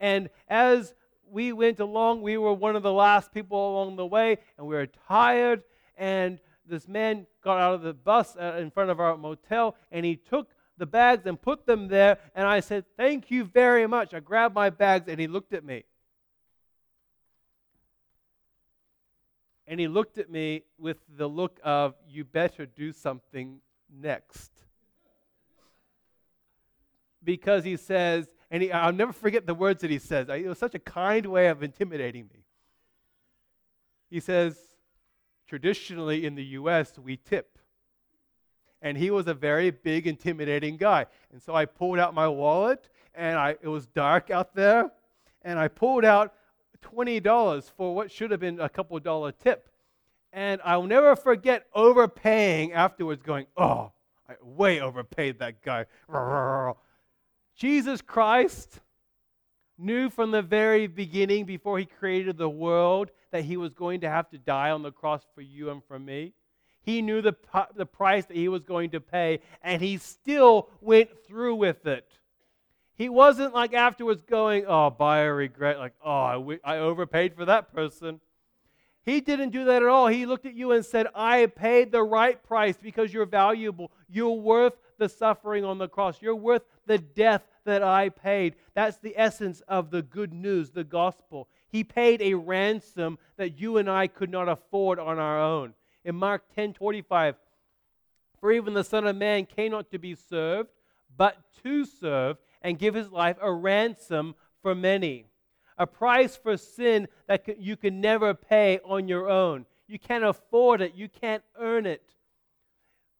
And 0.00 0.30
as 0.48 0.94
we 1.30 1.52
went 1.52 1.80
along, 1.80 2.22
we 2.22 2.36
were 2.36 2.52
one 2.52 2.76
of 2.76 2.82
the 2.82 2.92
last 2.92 3.32
people 3.32 3.72
along 3.72 3.96
the 3.96 4.06
way, 4.06 4.38
and 4.58 4.66
we 4.66 4.74
were 4.74 4.86
tired. 5.08 5.62
And 5.96 6.38
this 6.68 6.86
man 6.86 7.26
got 7.42 7.58
out 7.58 7.74
of 7.74 7.82
the 7.82 7.94
bus 7.94 8.36
uh, 8.36 8.56
in 8.58 8.70
front 8.70 8.90
of 8.90 9.00
our 9.00 9.16
motel, 9.16 9.76
and 9.90 10.04
he 10.04 10.16
took 10.16 10.50
the 10.82 10.86
bags 10.86 11.26
and 11.26 11.40
put 11.40 11.64
them 11.64 11.86
there. 11.86 12.18
And 12.34 12.44
I 12.44 12.58
said, 12.58 12.84
Thank 12.96 13.30
you 13.30 13.44
very 13.44 13.86
much. 13.86 14.12
I 14.12 14.18
grabbed 14.18 14.52
my 14.52 14.68
bags, 14.68 15.06
and 15.06 15.20
he 15.20 15.28
looked 15.28 15.52
at 15.52 15.64
me. 15.64 15.84
And 19.68 19.78
he 19.78 19.86
looked 19.86 20.18
at 20.18 20.28
me 20.28 20.64
with 20.78 20.96
the 21.16 21.28
look 21.28 21.60
of, 21.62 21.94
You 22.08 22.24
better 22.24 22.66
do 22.66 22.90
something 22.92 23.60
next. 23.96 24.50
Because 27.22 27.62
he 27.62 27.76
says, 27.76 28.26
and 28.50 28.64
he, 28.64 28.72
I'll 28.72 28.92
never 28.92 29.12
forget 29.12 29.46
the 29.46 29.54
words 29.54 29.82
that 29.82 29.90
he 29.92 30.00
says. 30.00 30.28
It 30.28 30.48
was 30.48 30.58
such 30.58 30.74
a 30.74 30.80
kind 30.80 31.26
way 31.26 31.46
of 31.46 31.62
intimidating 31.62 32.24
me. 32.24 32.42
He 34.10 34.18
says, 34.18 34.58
Traditionally 35.46 36.26
in 36.26 36.34
the 36.34 36.44
U.S., 36.58 36.98
we 36.98 37.16
tip. 37.16 37.60
And 38.82 38.98
he 38.98 39.10
was 39.10 39.28
a 39.28 39.34
very 39.34 39.70
big, 39.70 40.06
intimidating 40.06 40.76
guy. 40.76 41.06
And 41.32 41.40
so 41.40 41.54
I 41.54 41.64
pulled 41.64 41.98
out 41.98 42.14
my 42.14 42.28
wallet, 42.28 42.88
and 43.14 43.38
I, 43.38 43.56
it 43.62 43.68
was 43.68 43.86
dark 43.86 44.30
out 44.30 44.54
there, 44.54 44.90
and 45.42 45.58
I 45.58 45.68
pulled 45.68 46.04
out 46.04 46.34
$20 46.82 47.70
for 47.76 47.94
what 47.94 48.10
should 48.10 48.30
have 48.30 48.40
been 48.40 48.60
a 48.60 48.68
couple 48.68 48.98
dollar 48.98 49.32
tip. 49.32 49.68
And 50.32 50.60
I'll 50.64 50.82
never 50.84 51.14
forget 51.14 51.66
overpaying 51.74 52.72
afterwards, 52.72 53.22
going, 53.22 53.46
oh, 53.56 53.92
I 54.28 54.34
way 54.42 54.80
overpaid 54.80 55.38
that 55.38 55.62
guy. 55.62 55.86
Jesus 57.56 58.00
Christ 58.00 58.80
knew 59.78 60.08
from 60.10 60.30
the 60.30 60.42
very 60.42 60.86
beginning, 60.86 61.44
before 61.44 61.78
he 61.78 61.84
created 61.84 62.38
the 62.38 62.48
world, 62.48 63.10
that 63.30 63.44
he 63.44 63.56
was 63.56 63.74
going 63.74 64.00
to 64.00 64.08
have 64.08 64.28
to 64.30 64.38
die 64.38 64.70
on 64.70 64.82
the 64.82 64.92
cross 64.92 65.22
for 65.34 65.42
you 65.42 65.70
and 65.70 65.82
for 65.84 65.98
me. 65.98 66.32
He 66.82 67.02
knew 67.02 67.22
the, 67.22 67.36
the 67.74 67.86
price 67.86 68.26
that 68.26 68.36
he 68.36 68.48
was 68.48 68.64
going 68.64 68.90
to 68.90 69.00
pay, 69.00 69.40
and 69.62 69.80
he 69.80 69.98
still 69.98 70.68
went 70.80 71.10
through 71.26 71.54
with 71.54 71.86
it. 71.86 72.08
He 72.94 73.08
wasn't 73.08 73.54
like 73.54 73.72
afterwards 73.72 74.22
going, 74.22 74.64
oh, 74.66 74.94
a 74.98 75.32
regret, 75.32 75.78
like, 75.78 75.94
oh, 76.04 76.10
I, 76.10 76.32
w- 76.34 76.60
I 76.62 76.78
overpaid 76.78 77.34
for 77.34 77.44
that 77.46 77.72
person. 77.72 78.20
He 79.04 79.20
didn't 79.20 79.50
do 79.50 79.64
that 79.64 79.82
at 79.82 79.88
all. 79.88 80.06
He 80.06 80.26
looked 80.26 80.46
at 80.46 80.54
you 80.54 80.72
and 80.72 80.84
said, 80.84 81.08
I 81.14 81.46
paid 81.46 81.90
the 81.90 82.02
right 82.02 82.40
price 82.42 82.76
because 82.80 83.12
you're 83.12 83.26
valuable. 83.26 83.90
You're 84.08 84.30
worth 84.30 84.74
the 84.98 85.08
suffering 85.08 85.64
on 85.64 85.78
the 85.78 85.88
cross. 85.88 86.22
You're 86.22 86.36
worth 86.36 86.62
the 86.86 86.98
death 86.98 87.42
that 87.64 87.82
I 87.82 88.10
paid. 88.10 88.54
That's 88.74 88.98
the 88.98 89.14
essence 89.16 89.60
of 89.66 89.90
the 89.90 90.02
good 90.02 90.32
news, 90.32 90.70
the 90.70 90.84
gospel. 90.84 91.48
He 91.68 91.82
paid 91.82 92.22
a 92.22 92.34
ransom 92.34 93.18
that 93.36 93.58
you 93.58 93.78
and 93.78 93.90
I 93.90 94.06
could 94.06 94.30
not 94.30 94.48
afford 94.48 95.00
on 95.00 95.18
our 95.18 95.40
own. 95.40 95.74
In 96.04 96.16
Mark 96.16 96.42
10 96.54 96.74
25, 96.74 97.36
for 98.40 98.52
even 98.52 98.74
the 98.74 98.82
Son 98.84 99.06
of 99.06 99.16
Man 99.16 99.46
came 99.46 99.70
not 99.70 99.90
to 99.92 99.98
be 99.98 100.14
served, 100.14 100.70
but 101.16 101.36
to 101.62 101.84
serve 101.84 102.38
and 102.60 102.78
give 102.78 102.94
his 102.94 103.10
life 103.10 103.36
a 103.40 103.52
ransom 103.52 104.34
for 104.62 104.74
many. 104.74 105.26
A 105.78 105.86
price 105.86 106.36
for 106.36 106.56
sin 106.56 107.08
that 107.26 107.58
you 107.58 107.76
can 107.76 108.00
never 108.00 108.34
pay 108.34 108.80
on 108.84 109.08
your 109.08 109.28
own. 109.28 109.66
You 109.86 109.98
can't 109.98 110.24
afford 110.24 110.80
it, 110.80 110.94
you 110.94 111.08
can't 111.08 111.42
earn 111.58 111.86
it. 111.86 112.02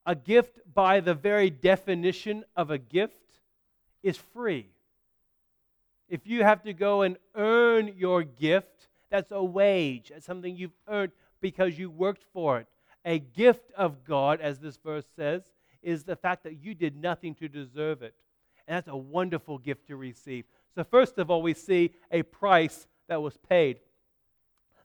A 0.04 0.14
gift, 0.14 0.58
by 0.72 1.00
the 1.00 1.14
very 1.14 1.50
definition 1.50 2.44
of 2.56 2.70
a 2.70 2.78
gift, 2.78 3.14
is 4.02 4.16
free. 4.16 4.66
If 6.08 6.26
you 6.26 6.42
have 6.42 6.62
to 6.64 6.72
go 6.72 7.02
and 7.02 7.16
earn 7.34 7.94
your 7.96 8.22
gift, 8.22 8.88
that's 9.10 9.30
a 9.30 9.42
wage. 9.42 10.10
That's 10.12 10.26
something 10.26 10.56
you've 10.56 10.76
earned 10.88 11.12
because 11.40 11.78
you 11.78 11.90
worked 11.90 12.24
for 12.32 12.58
it. 12.58 12.66
A 13.04 13.18
gift 13.18 13.72
of 13.76 14.04
God, 14.04 14.40
as 14.40 14.58
this 14.58 14.76
verse 14.76 15.06
says, 15.16 15.42
is 15.82 16.04
the 16.04 16.16
fact 16.16 16.44
that 16.44 16.62
you 16.62 16.74
did 16.74 16.96
nothing 16.96 17.34
to 17.36 17.48
deserve 17.48 18.02
it. 18.02 18.14
And 18.66 18.76
that's 18.76 18.88
a 18.88 18.96
wonderful 18.96 19.58
gift 19.58 19.88
to 19.88 19.96
receive. 19.96 20.44
So, 20.74 20.84
first 20.84 21.18
of 21.18 21.30
all, 21.30 21.42
we 21.42 21.54
see 21.54 21.92
a 22.10 22.22
price 22.22 22.86
that 23.08 23.20
was 23.20 23.36
paid. 23.48 23.80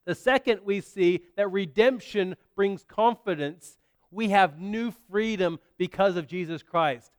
The 0.06 0.16
second, 0.16 0.62
we 0.64 0.82
see 0.82 1.22
that 1.36 1.52
redemption 1.52 2.36
brings 2.56 2.84
confidence. 2.84 3.78
We 4.10 4.30
have 4.30 4.60
new 4.60 4.92
freedom 5.10 5.60
because 5.78 6.16
of 6.16 6.28
Jesus 6.28 6.64
Christ. 6.64 7.12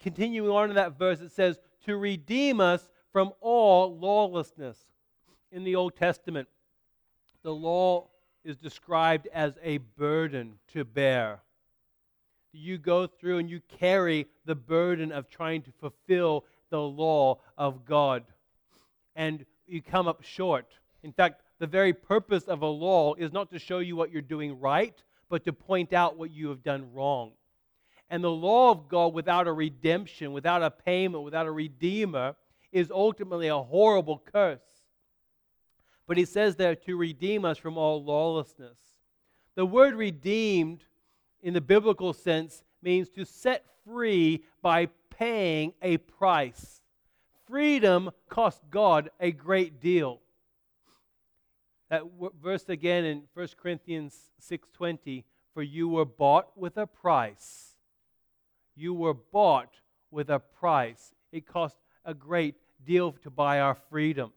Continuing 0.00 0.50
on 0.50 0.70
in 0.70 0.76
that 0.76 0.98
verse, 0.98 1.20
it 1.20 1.32
says, 1.32 1.58
to 1.84 1.96
redeem 1.96 2.60
us 2.60 2.88
from 3.12 3.32
all 3.40 3.96
lawlessness. 3.98 4.78
In 5.52 5.64
the 5.64 5.76
Old 5.76 5.96
Testament, 5.96 6.48
the 7.42 7.54
law 7.54 8.08
is 8.46 8.56
described 8.56 9.28
as 9.32 9.54
a 9.62 9.78
burden 9.78 10.54
to 10.72 10.84
bear 10.84 11.42
you 12.56 12.78
go 12.78 13.06
through 13.06 13.38
and 13.38 13.50
you 13.50 13.60
carry 13.78 14.26
the 14.44 14.54
burden 14.54 15.12
of 15.12 15.28
trying 15.28 15.62
to 15.62 15.70
fulfill 15.72 16.44
the 16.70 16.80
law 16.80 17.38
of 17.56 17.84
God. 17.84 18.24
And 19.14 19.44
you 19.66 19.82
come 19.82 20.08
up 20.08 20.22
short. 20.22 20.66
In 21.02 21.12
fact, 21.12 21.42
the 21.58 21.66
very 21.66 21.92
purpose 21.92 22.44
of 22.44 22.62
a 22.62 22.66
law 22.66 23.14
is 23.14 23.32
not 23.32 23.50
to 23.50 23.58
show 23.58 23.78
you 23.78 23.96
what 23.96 24.10
you're 24.10 24.22
doing 24.22 24.58
right, 24.58 24.94
but 25.28 25.44
to 25.44 25.52
point 25.52 25.92
out 25.92 26.16
what 26.16 26.30
you 26.30 26.48
have 26.48 26.62
done 26.62 26.92
wrong. 26.92 27.32
And 28.10 28.22
the 28.22 28.30
law 28.30 28.70
of 28.70 28.88
God 28.88 29.14
without 29.14 29.48
a 29.48 29.52
redemption, 29.52 30.32
without 30.32 30.62
a 30.62 30.70
payment, 30.70 31.24
without 31.24 31.46
a 31.46 31.52
redeemer, 31.52 32.36
is 32.72 32.90
ultimately 32.90 33.48
a 33.48 33.58
horrible 33.58 34.22
curse. 34.32 34.60
But 36.06 36.16
he 36.16 36.24
says 36.24 36.56
there 36.56 36.76
to 36.76 36.96
redeem 36.96 37.44
us 37.44 37.58
from 37.58 37.76
all 37.76 38.02
lawlessness. 38.02 38.78
The 39.54 39.66
word 39.66 39.94
redeemed 39.94 40.84
in 41.42 41.54
the 41.54 41.60
biblical 41.60 42.12
sense, 42.12 42.64
means 42.82 43.08
to 43.10 43.24
set 43.24 43.64
free 43.84 44.42
by 44.62 44.86
paying 45.10 45.72
a 45.80 45.96
price. 45.98 46.82
Freedom 47.46 48.10
cost 48.28 48.62
God 48.70 49.10
a 49.20 49.30
great 49.30 49.80
deal. 49.80 50.20
That 51.88 52.02
verse 52.42 52.68
again 52.68 53.04
in 53.04 53.28
1 53.32 53.56
Corinthians 53.56 54.32
6:20, 54.40 55.24
for 55.54 55.62
you 55.62 55.88
were 55.88 56.04
bought 56.04 56.56
with 56.58 56.76
a 56.76 56.86
price. 56.86 57.76
You 58.74 58.92
were 58.92 59.14
bought 59.14 59.80
with 60.10 60.28
a 60.28 60.40
price. 60.40 61.14
It 61.30 61.46
cost 61.46 61.76
a 62.04 62.12
great 62.12 62.56
deal 62.84 63.12
to 63.12 63.30
buy 63.30 63.60
our 63.60 63.76
freedom. 63.76 64.32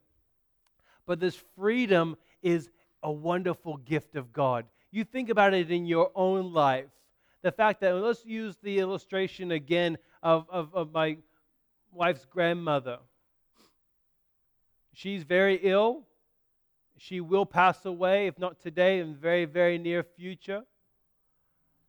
But 1.10 1.20
this 1.20 1.42
freedom 1.56 2.18
is 2.44 2.70
a 3.02 3.12
wonderful 3.12 3.78
gift 3.78 4.16
of 4.16 4.32
God. 4.32 4.66
You 4.92 5.04
think 5.04 5.30
about 5.30 5.56
it 5.56 5.72
in 5.72 5.88
your 5.88 6.12
own 6.14 6.54
life. 6.54 6.86
The 7.42 7.52
fact 7.52 7.82
that, 7.82 7.96
let's 7.96 8.24
use 8.24 8.58
the 8.62 8.78
illustration 8.78 9.50
again 9.50 9.98
of, 10.22 10.46
of, 10.52 10.76
of 10.76 10.92
my 10.92 11.18
wife's 11.92 12.26
grandmother. 12.26 13.00
She's 14.94 15.24
very 15.24 15.56
ill. 15.64 16.04
She 17.00 17.22
will 17.22 17.48
pass 17.48 17.86
away, 17.86 18.28
if 18.28 18.38
not 18.38 18.62
today, 18.62 19.00
in 19.00 19.14
the 19.14 19.18
very, 19.18 19.46
very 19.46 19.80
near 19.80 20.04
future. 20.04 20.62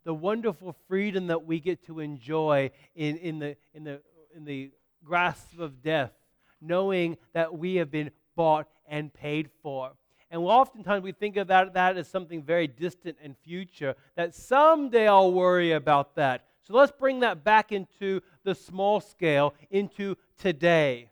The 0.04 0.14
wonderful 0.14 0.74
freedom 0.88 1.26
that 1.26 1.44
we 1.44 1.60
get 1.60 1.84
to 1.88 2.00
enjoy 2.00 2.70
in, 2.94 3.18
in, 3.18 3.38
the, 3.38 3.56
in, 3.74 3.84
the, 3.84 4.00
in 4.34 4.46
the 4.46 4.70
grasp 5.04 5.58
of 5.58 5.82
death, 5.82 6.12
knowing 6.58 7.18
that 7.34 7.58
we 7.58 7.74
have 7.74 7.90
been 7.90 8.12
bought 8.40 8.66
and 8.88 9.12
paid 9.12 9.50
for. 9.62 9.92
And 10.30 10.40
oftentimes 10.40 11.04
we 11.04 11.12
think 11.12 11.36
of 11.36 11.48
that, 11.48 11.74
that 11.74 11.98
as 11.98 12.08
something 12.08 12.42
very 12.42 12.66
distant 12.66 13.18
and 13.22 13.36
future, 13.36 13.94
that 14.16 14.34
someday 14.34 15.06
I'll 15.06 15.30
worry 15.30 15.72
about 15.72 16.14
that. 16.14 16.46
So 16.62 16.72
let's 16.72 16.90
bring 16.90 17.20
that 17.20 17.44
back 17.44 17.70
into 17.70 18.22
the 18.42 18.54
small 18.54 18.98
scale, 19.02 19.52
into 19.70 20.16
today. 20.38 21.10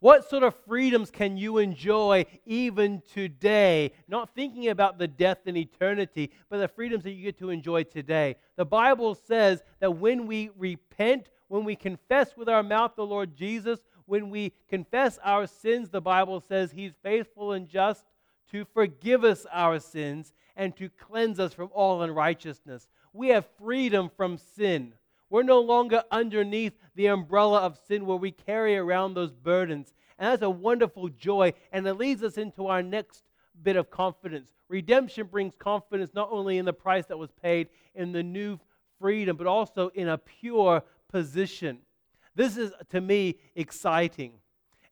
What 0.00 0.28
sort 0.28 0.42
of 0.42 0.56
freedoms 0.66 1.12
can 1.12 1.36
you 1.36 1.58
enjoy 1.58 2.26
even 2.46 3.00
today? 3.14 3.92
Not 4.08 4.34
thinking 4.34 4.70
about 4.70 4.98
the 4.98 5.06
death 5.06 5.46
and 5.46 5.56
eternity, 5.56 6.32
but 6.50 6.58
the 6.58 6.66
freedoms 6.66 7.04
that 7.04 7.12
you 7.12 7.22
get 7.22 7.38
to 7.38 7.50
enjoy 7.50 7.84
today. 7.84 8.34
The 8.56 8.64
Bible 8.64 9.14
says 9.14 9.62
that 9.78 9.92
when 9.92 10.26
we 10.26 10.50
repent, 10.58 11.28
when 11.46 11.62
we 11.62 11.76
confess 11.76 12.36
with 12.36 12.48
our 12.48 12.64
mouth 12.64 12.96
the 12.96 13.06
Lord 13.06 13.36
Jesus, 13.36 13.78
when 14.06 14.30
we 14.30 14.52
confess 14.68 15.18
our 15.24 15.46
sins, 15.46 15.90
the 15.90 16.00
Bible 16.00 16.40
says 16.40 16.72
He's 16.72 16.92
faithful 17.02 17.52
and 17.52 17.68
just 17.68 18.04
to 18.50 18.64
forgive 18.74 19.24
us 19.24 19.46
our 19.52 19.78
sins 19.78 20.32
and 20.56 20.76
to 20.76 20.88
cleanse 20.88 21.40
us 21.40 21.54
from 21.54 21.70
all 21.72 22.02
unrighteousness. 22.02 22.88
We 23.12 23.28
have 23.28 23.46
freedom 23.58 24.10
from 24.16 24.38
sin. 24.38 24.94
We're 25.30 25.42
no 25.42 25.60
longer 25.60 26.04
underneath 26.10 26.74
the 26.94 27.06
umbrella 27.06 27.60
of 27.60 27.78
sin 27.88 28.04
where 28.04 28.18
we 28.18 28.32
carry 28.32 28.76
around 28.76 29.14
those 29.14 29.32
burdens. 29.32 29.94
And 30.18 30.30
that's 30.30 30.42
a 30.42 30.50
wonderful 30.50 31.08
joy. 31.08 31.54
And 31.72 31.86
it 31.86 31.94
leads 31.94 32.22
us 32.22 32.36
into 32.36 32.66
our 32.66 32.82
next 32.82 33.24
bit 33.62 33.76
of 33.76 33.90
confidence. 33.90 34.52
Redemption 34.68 35.26
brings 35.26 35.54
confidence 35.56 36.12
not 36.14 36.28
only 36.30 36.58
in 36.58 36.64
the 36.64 36.72
price 36.72 37.06
that 37.06 37.18
was 37.18 37.30
paid, 37.42 37.68
in 37.94 38.12
the 38.12 38.22
new 38.22 38.58
freedom, 39.00 39.36
but 39.36 39.46
also 39.46 39.88
in 39.94 40.08
a 40.08 40.18
pure 40.18 40.82
position. 41.08 41.78
This 42.34 42.56
is, 42.56 42.72
to 42.90 43.00
me, 43.00 43.36
exciting. 43.54 44.34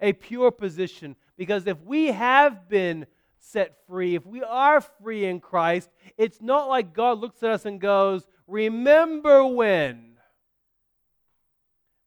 A 0.01 0.13
pure 0.13 0.51
position. 0.51 1.17
Because 1.37 1.67
if 1.67 1.81
we 1.83 2.09
have 2.09 2.69
been 2.69 3.07
set 3.39 3.77
free, 3.87 4.15
if 4.15 4.27
we 4.27 4.43
are 4.43 4.81
free 4.81 5.25
in 5.25 5.41
Christ, 5.41 5.91
it's 6.19 6.41
not 6.41 6.69
like 6.69 6.93
God 6.93 7.19
looks 7.19 7.43
at 7.43 7.51
us 7.51 7.65
and 7.65 7.81
goes, 7.81 8.27
Remember 8.47 9.47
when? 9.47 10.19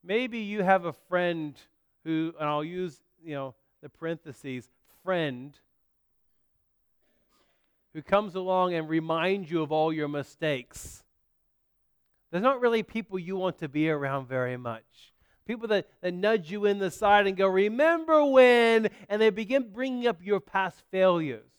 Maybe 0.03 0.39
you 0.39 0.63
have 0.63 0.85
a 0.85 0.93
friend 0.93 1.55
who, 2.03 2.33
and 2.39 2.47
I'll 2.47 2.63
use, 2.63 2.99
you 3.23 3.33
know, 3.33 3.55
the 3.81 3.89
parentheses, 3.89 4.69
friend, 5.03 5.57
who 7.93 8.01
comes 8.01 8.35
along 8.35 8.73
and 8.73 8.89
reminds 8.89 9.49
you 9.49 9.61
of 9.61 9.71
all 9.71 9.93
your 9.93 10.07
mistakes. 10.07 11.03
There's 12.31 12.43
not 12.43 12.59
really 12.59 12.83
people 12.83 13.17
you 13.17 13.37
want 13.37 13.59
to 13.59 13.69
be 13.69 13.89
around 13.89 14.27
very 14.27 14.57
much 14.57 15.12
people 15.45 15.67
that, 15.69 15.87
that 16.01 16.13
nudge 16.13 16.51
you 16.51 16.65
in 16.65 16.79
the 16.79 16.91
side 16.91 17.27
and 17.27 17.37
go, 17.37 17.47
Remember 17.47 18.25
when? 18.25 18.89
And 19.09 19.21
they 19.21 19.29
begin 19.29 19.69
bringing 19.71 20.07
up 20.07 20.17
your 20.21 20.39
past 20.39 20.81
failures. 20.91 21.49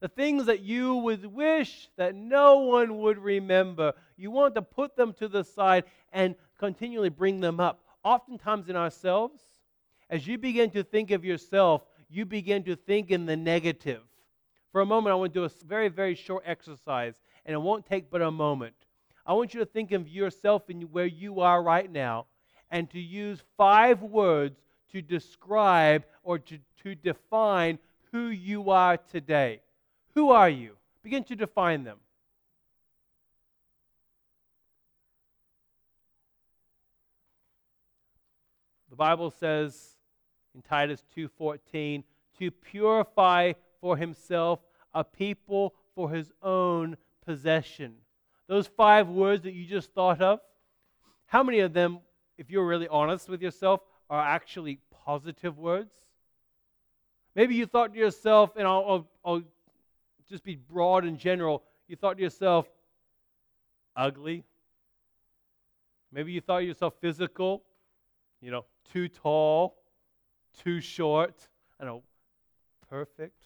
The 0.00 0.08
things 0.08 0.46
that 0.46 0.60
you 0.60 0.96
would 0.96 1.26
wish 1.26 1.90
that 1.96 2.14
no 2.14 2.60
one 2.60 2.98
would 2.98 3.18
remember. 3.18 3.92
You 4.16 4.30
want 4.30 4.54
to 4.54 4.62
put 4.62 4.96
them 4.96 5.12
to 5.14 5.28
the 5.28 5.44
side 5.44 5.84
and 6.12 6.34
continually 6.58 7.10
bring 7.10 7.40
them 7.40 7.60
up. 7.60 7.84
Oftentimes 8.02 8.70
in 8.70 8.76
ourselves, 8.76 9.42
as 10.08 10.26
you 10.26 10.38
begin 10.38 10.70
to 10.70 10.82
think 10.82 11.10
of 11.10 11.24
yourself, 11.24 11.82
you 12.08 12.24
begin 12.24 12.64
to 12.64 12.76
think 12.76 13.10
in 13.10 13.26
the 13.26 13.36
negative. 13.36 14.02
For 14.72 14.80
a 14.80 14.86
moment, 14.86 15.12
I 15.12 15.16
want 15.16 15.34
to 15.34 15.40
do 15.40 15.44
a 15.44 15.50
very, 15.66 15.88
very 15.88 16.14
short 16.14 16.44
exercise, 16.46 17.14
and 17.44 17.54
it 17.54 17.58
won't 17.58 17.84
take 17.84 18.10
but 18.10 18.22
a 18.22 18.30
moment. 18.30 18.74
I 19.26 19.34
want 19.34 19.52
you 19.52 19.60
to 19.60 19.66
think 19.66 19.92
of 19.92 20.08
yourself 20.08 20.68
and 20.70 20.90
where 20.92 21.06
you 21.06 21.40
are 21.40 21.62
right 21.62 21.90
now 21.90 22.26
and 22.70 22.88
to 22.90 23.00
use 23.00 23.42
five 23.56 24.02
words 24.02 24.60
to 24.92 25.02
describe 25.02 26.04
or 26.22 26.38
to, 26.38 26.58
to 26.82 26.94
define 26.94 27.78
who 28.12 28.28
you 28.28 28.70
are 28.70 28.96
today. 28.96 29.60
Who 30.14 30.30
are 30.30 30.48
you? 30.48 30.76
Begin 31.02 31.24
to 31.24 31.36
define 31.36 31.84
them. 31.84 31.98
The 38.90 38.96
Bible 38.96 39.30
says 39.30 39.96
in 40.54 40.62
Titus 40.62 41.04
2:14 41.16 42.02
to 42.38 42.50
purify 42.50 43.52
for 43.80 43.96
himself 43.96 44.60
a 44.92 45.04
people 45.04 45.74
for 45.94 46.10
his 46.10 46.32
own 46.42 46.96
possession. 47.24 47.94
Those 48.48 48.66
five 48.66 49.08
words 49.08 49.44
that 49.44 49.52
you 49.52 49.64
just 49.64 49.92
thought 49.92 50.20
of, 50.20 50.40
how 51.26 51.44
many 51.44 51.60
of 51.60 51.72
them 51.72 52.00
if 52.40 52.50
you're 52.50 52.66
really 52.66 52.88
honest 52.88 53.28
with 53.28 53.42
yourself, 53.42 53.80
are 54.08 54.20
actually 54.20 54.80
positive 55.04 55.58
words. 55.58 55.92
Maybe 57.34 57.54
you 57.54 57.66
thought 57.66 57.92
to 57.92 57.98
yourself, 57.98 58.56
and 58.56 58.66
I'll, 58.66 58.84
I'll, 58.88 59.08
I'll 59.24 59.42
just 60.26 60.42
be 60.42 60.56
broad 60.56 61.04
and 61.04 61.18
general, 61.18 61.62
you 61.86 61.96
thought 61.96 62.16
to 62.16 62.22
yourself, 62.22 62.66
ugly. 63.94 64.42
Maybe 66.10 66.32
you 66.32 66.40
thought 66.40 66.64
yourself 66.64 66.94
physical, 67.02 67.62
you 68.40 68.50
know, 68.50 68.64
too 68.90 69.08
tall, 69.08 69.76
too 70.64 70.80
short, 70.80 71.34
I 71.78 71.84
know, 71.84 72.02
perfect. 72.88 73.42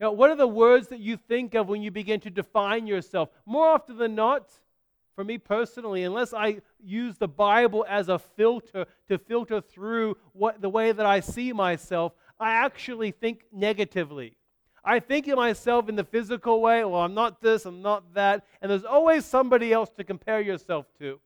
You 0.00 0.06
know, 0.06 0.12
what 0.12 0.30
are 0.30 0.36
the 0.36 0.48
words 0.48 0.88
that 0.88 0.98
you 0.98 1.16
think 1.16 1.54
of 1.54 1.68
when 1.68 1.80
you 1.80 1.92
begin 1.92 2.18
to 2.20 2.30
define 2.30 2.88
yourself? 2.88 3.28
More 3.46 3.68
often 3.68 3.98
than 3.98 4.16
not, 4.16 4.50
for 5.14 5.24
me 5.24 5.38
personally, 5.38 6.04
unless 6.04 6.32
I 6.32 6.60
use 6.82 7.16
the 7.16 7.28
Bible 7.28 7.84
as 7.88 8.08
a 8.08 8.18
filter 8.18 8.86
to 9.08 9.18
filter 9.18 9.60
through 9.60 10.16
what, 10.32 10.60
the 10.60 10.68
way 10.68 10.92
that 10.92 11.06
I 11.06 11.20
see 11.20 11.52
myself, 11.52 12.12
I 12.38 12.52
actually 12.52 13.10
think 13.10 13.44
negatively. 13.52 14.34
I 14.82 15.00
think 15.00 15.28
of 15.28 15.36
myself 15.36 15.88
in 15.88 15.96
the 15.96 16.04
physical 16.04 16.62
way, 16.62 16.84
well, 16.84 17.02
I'm 17.02 17.14
not 17.14 17.42
this, 17.42 17.66
I'm 17.66 17.82
not 17.82 18.14
that, 18.14 18.46
and 18.62 18.70
there's 18.70 18.84
always 18.84 19.26
somebody 19.26 19.72
else 19.72 19.90
to 19.98 20.04
compare 20.04 20.40
yourself 20.40 20.86
to. 21.00 21.20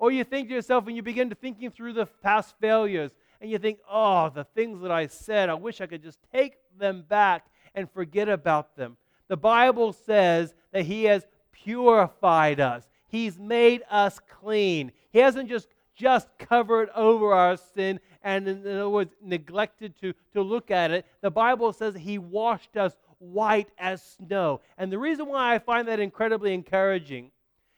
Or 0.00 0.10
you 0.10 0.24
think 0.24 0.48
to 0.48 0.54
yourself 0.54 0.86
and 0.86 0.96
you 0.96 1.02
begin 1.02 1.28
to 1.30 1.36
thinking 1.36 1.70
through 1.70 1.92
the 1.92 2.06
past 2.06 2.54
failures, 2.60 3.12
and 3.40 3.50
you 3.50 3.58
think, 3.58 3.78
oh, 3.88 4.30
the 4.30 4.44
things 4.44 4.82
that 4.82 4.90
I 4.90 5.06
said, 5.06 5.48
I 5.48 5.54
wish 5.54 5.80
I 5.80 5.86
could 5.86 6.02
just 6.02 6.18
take 6.32 6.54
them 6.76 7.04
back 7.08 7.46
and 7.74 7.90
forget 7.90 8.28
about 8.28 8.74
them. 8.76 8.96
The 9.28 9.36
Bible 9.36 9.92
says 9.92 10.54
that 10.72 10.84
He 10.84 11.04
has 11.04 11.24
purified 11.52 12.58
us. 12.58 12.87
He's 13.08 13.38
made 13.38 13.82
us 13.90 14.20
clean. 14.28 14.92
He 15.10 15.18
hasn't 15.18 15.48
just 15.48 15.68
just 15.98 16.28
covered 16.38 16.88
over 16.94 17.32
our 17.32 17.56
sin 17.56 17.98
and 18.22 18.46
in 18.46 18.64
other 18.64 18.88
words 18.88 19.12
neglected 19.20 20.00
to, 20.00 20.14
to 20.32 20.40
look 20.40 20.70
at 20.70 20.92
it. 20.92 21.04
The 21.22 21.30
bible 21.30 21.72
says 21.72 21.96
he 21.96 22.18
washed 22.18 22.76
us 22.76 22.96
white 23.18 23.68
as 23.78 24.00
snow. 24.00 24.60
And 24.78 24.92
the 24.92 24.98
reason 24.98 25.26
why 25.26 25.54
i 25.54 25.58
find 25.58 25.88
that 25.88 25.98
incredibly 25.98 26.54
encouraging 26.54 27.32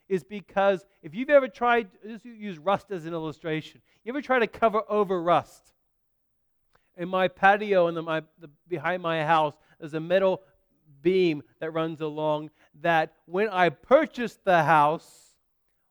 is 0.09 0.23
because 0.23 0.85
if 1.03 1.15
you've 1.15 1.31
ever 1.31 1.49
tried 1.49 1.89
just 2.07 2.27
use 2.27 2.59
rust 2.59 2.91
as 2.91 3.07
an 3.07 3.15
illustration. 3.15 3.81
You 4.05 4.13
ever 4.13 4.21
try 4.21 4.39
to 4.39 4.47
cover 4.47 4.83
over 4.89 5.23
rust? 5.23 5.73
In 6.99 7.09
my 7.09 7.29
patio 7.29 7.89
in 7.89 7.95
the, 7.95 8.03
my, 8.03 8.23
the, 8.39 8.51
behind 8.69 9.03
my 9.03 9.25
house 9.25 9.55
there's 9.79 9.95
a 9.95 10.01
metal 10.01 10.43
beam 11.03 11.43
that 11.61 11.73
runs 11.73 12.01
along 12.01 12.51
that 12.83 13.13
when 13.27 13.49
I 13.49 13.69
purchased 13.71 14.45
the 14.45 14.63
house 14.63 15.35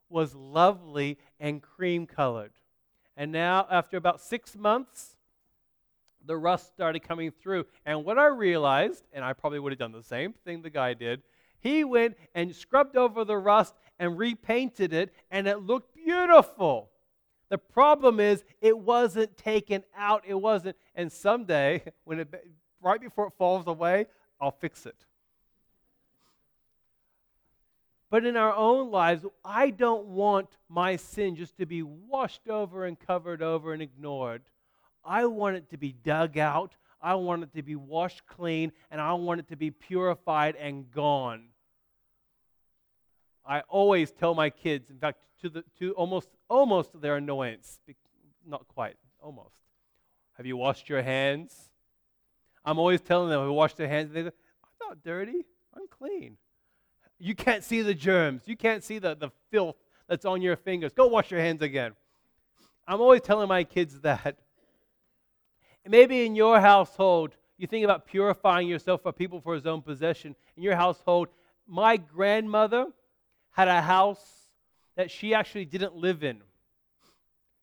was 0.09 0.33
lovely 0.35 1.17
and 1.39 1.61
cream 1.61 2.05
colored. 2.07 2.51
And 3.15 3.31
now, 3.31 3.67
after 3.69 3.97
about 3.97 4.21
six 4.21 4.55
months, 4.55 5.15
the 6.25 6.37
rust 6.37 6.71
started 6.73 7.01
coming 7.01 7.31
through. 7.31 7.65
And 7.85 8.05
what 8.05 8.17
I 8.17 8.27
realized, 8.27 9.03
and 9.13 9.23
I 9.23 9.33
probably 9.33 9.59
would 9.59 9.71
have 9.71 9.79
done 9.79 9.91
the 9.91 10.03
same 10.03 10.33
thing 10.45 10.61
the 10.61 10.69
guy 10.69 10.93
did, 10.93 11.21
He 11.59 11.83
went 11.83 12.17
and 12.33 12.55
scrubbed 12.55 12.95
over 12.95 13.25
the 13.25 13.37
rust 13.37 13.75
and 13.99 14.17
repainted 14.17 14.93
it, 14.93 15.13
and 15.29 15.47
it 15.47 15.59
looked 15.59 15.93
beautiful. 15.93 16.89
The 17.49 17.57
problem 17.57 18.19
is, 18.19 18.43
it 18.61 18.77
wasn't 18.77 19.35
taken 19.35 19.83
out. 19.97 20.23
It 20.25 20.35
wasn't. 20.35 20.77
And 20.95 21.11
someday, 21.11 21.83
when 22.05 22.19
it, 22.19 22.33
right 22.81 23.01
before 23.01 23.27
it 23.27 23.33
falls 23.37 23.67
away, 23.67 24.05
I'll 24.39 24.51
fix 24.51 24.85
it. 24.85 24.95
But 28.09 28.25
in 28.25 28.35
our 28.37 28.55
own 28.55 28.89
lives, 28.89 29.23
I 29.45 29.69
don't 29.69 30.07
want 30.07 30.49
my 30.67 30.95
sin 30.95 31.35
just 31.35 31.57
to 31.57 31.65
be 31.65 31.83
washed 31.83 32.47
over 32.49 32.85
and 32.85 32.99
covered 32.99 33.43
over 33.43 33.71
and 33.71 33.81
ignored. 33.81 34.41
I 35.05 35.25
want 35.25 35.57
it 35.57 35.69
to 35.69 35.77
be 35.77 35.91
dug 35.91 36.37
out. 36.37 36.75
I 37.01 37.15
want 37.15 37.43
it 37.43 37.53
to 37.53 37.61
be 37.61 37.75
washed 37.75 38.25
clean, 38.25 38.71
and 38.91 38.99
I 38.99 39.13
want 39.13 39.39
it 39.39 39.47
to 39.49 39.55
be 39.55 39.71
purified 39.71 40.55
and 40.55 40.91
gone. 40.91 41.45
I 43.45 43.61
always 43.61 44.11
tell 44.11 44.35
my 44.35 44.49
kids, 44.49 44.89
in 44.89 44.97
fact, 44.97 45.19
to, 45.41 45.49
the, 45.49 45.63
to 45.79 45.93
almost, 45.93 46.29
almost 46.49 46.99
their 46.99 47.15
annoyance, 47.15 47.79
not 48.45 48.67
quite, 48.67 48.97
almost. 49.21 49.61
Have 50.33 50.45
you 50.45 50.57
washed 50.57 50.89
your 50.89 51.01
hands? 51.01 51.68
I'm 52.69 52.77
always 52.77 53.01
telling 53.01 53.29
them, 53.29 53.43
to 53.43 53.51
wash 53.51 53.73
their 53.73 53.87
hands. 53.87 54.13
They 54.13 54.21
go, 54.21 54.27
I'm 54.27 54.89
not 54.89 55.03
dirty. 55.03 55.43
I'm 55.75 55.87
clean. 55.89 56.37
You 57.17 57.33
can't 57.33 57.63
see 57.63 57.81
the 57.81 57.95
germs. 57.95 58.43
You 58.45 58.55
can't 58.55 58.83
see 58.83 58.99
the, 58.99 59.15
the 59.15 59.31
filth 59.49 59.75
that's 60.07 60.23
on 60.23 60.43
your 60.43 60.55
fingers. 60.55 60.93
Go 60.93 61.07
wash 61.07 61.31
your 61.31 61.39
hands 61.39 61.63
again. 61.63 61.93
I'm 62.87 63.01
always 63.01 63.21
telling 63.21 63.47
my 63.47 63.63
kids 63.63 63.99
that. 64.01 64.37
maybe 65.87 66.27
in 66.27 66.35
your 66.35 66.59
household, 66.59 67.35
you 67.57 67.65
think 67.65 67.83
about 67.83 68.05
purifying 68.05 68.67
yourself 68.67 69.01
for 69.01 69.11
people 69.11 69.41
for 69.41 69.55
his 69.55 69.65
own 69.65 69.81
possession. 69.81 70.35
In 70.55 70.61
your 70.61 70.75
household, 70.75 71.29
my 71.67 71.97
grandmother 71.97 72.85
had 73.49 73.67
a 73.67 73.81
house 73.81 74.51
that 74.95 75.09
she 75.09 75.33
actually 75.33 75.65
didn't 75.65 75.95
live 75.95 76.23
in. 76.23 76.41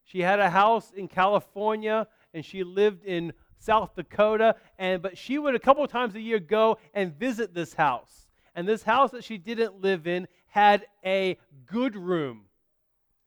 She 0.05 0.21
had 0.21 0.41
a 0.41 0.51
house 0.51 0.91
in 0.91 1.07
California 1.07 2.09
and 2.37 2.45
she 2.45 2.63
lived 2.63 3.03
in 3.05 3.33
South 3.59 3.97
Dakota, 3.97 4.55
and 4.79 5.03
but 5.03 5.17
she 5.17 5.39
would 5.39 5.55
a 5.55 5.59
couple 5.59 5.83
of 5.83 5.91
times 5.91 6.15
a 6.15 6.21
year 6.21 6.39
go 6.39 6.79
and 6.95 7.19
visit 7.19 7.55
this 7.55 7.73
house. 7.73 8.29
And 8.55 8.69
this 8.69 8.83
house 8.83 9.11
that 9.13 9.25
she 9.25 9.39
didn't 9.39 9.81
live 9.81 10.07
in 10.07 10.29
had 10.49 10.87
a 11.05 11.39
good 11.67 11.97
room. 11.97 12.43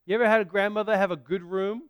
You 0.05 0.15
ever 0.15 0.29
had 0.29 0.41
a 0.41 0.45
grandmother 0.45 0.95
have 0.95 1.11
a 1.11 1.15
good 1.15 1.43
room? 1.43 1.83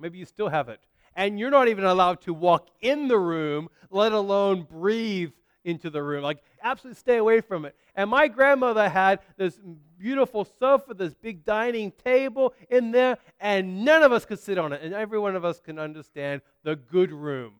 Maybe 0.00 0.18
you 0.18 0.24
still 0.24 0.48
have 0.48 0.68
it. 0.68 0.80
And 1.14 1.38
you're 1.38 1.50
not 1.50 1.68
even 1.68 1.84
allowed 1.84 2.22
to 2.22 2.32
walk 2.34 2.68
in 2.80 3.08
the 3.08 3.18
room, 3.18 3.68
let 3.90 4.12
alone 4.12 4.62
breathe 4.62 5.32
into 5.64 5.90
the 5.90 6.02
room. 6.02 6.22
Like, 6.22 6.38
absolutely 6.62 6.98
stay 6.98 7.16
away 7.16 7.40
from 7.40 7.64
it. 7.64 7.76
And 7.94 8.10
my 8.10 8.28
grandmother 8.28 8.88
had 8.88 9.20
this 9.36 9.58
beautiful 9.98 10.46
sofa, 10.58 10.94
this 10.94 11.14
big 11.14 11.44
dining 11.44 11.92
table 12.04 12.54
in 12.68 12.90
there, 12.90 13.18
and 13.40 13.84
none 13.84 14.02
of 14.02 14.12
us 14.12 14.24
could 14.24 14.38
sit 14.38 14.58
on 14.58 14.72
it. 14.72 14.82
And 14.82 14.94
every 14.94 15.18
one 15.18 15.36
of 15.36 15.44
us 15.44 15.60
can 15.60 15.78
understand 15.78 16.42
the 16.62 16.76
good 16.76 17.12
room. 17.12 17.54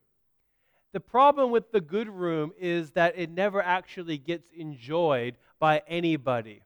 The 0.92 1.00
problem 1.00 1.50
with 1.50 1.72
the 1.72 1.80
good 1.80 2.08
room 2.08 2.52
is 2.58 2.90
that 2.92 3.14
it 3.16 3.30
never 3.30 3.62
actually 3.62 4.18
gets 4.18 4.50
enjoyed 4.52 5.36
by 5.58 5.82
anybody. 5.86 6.62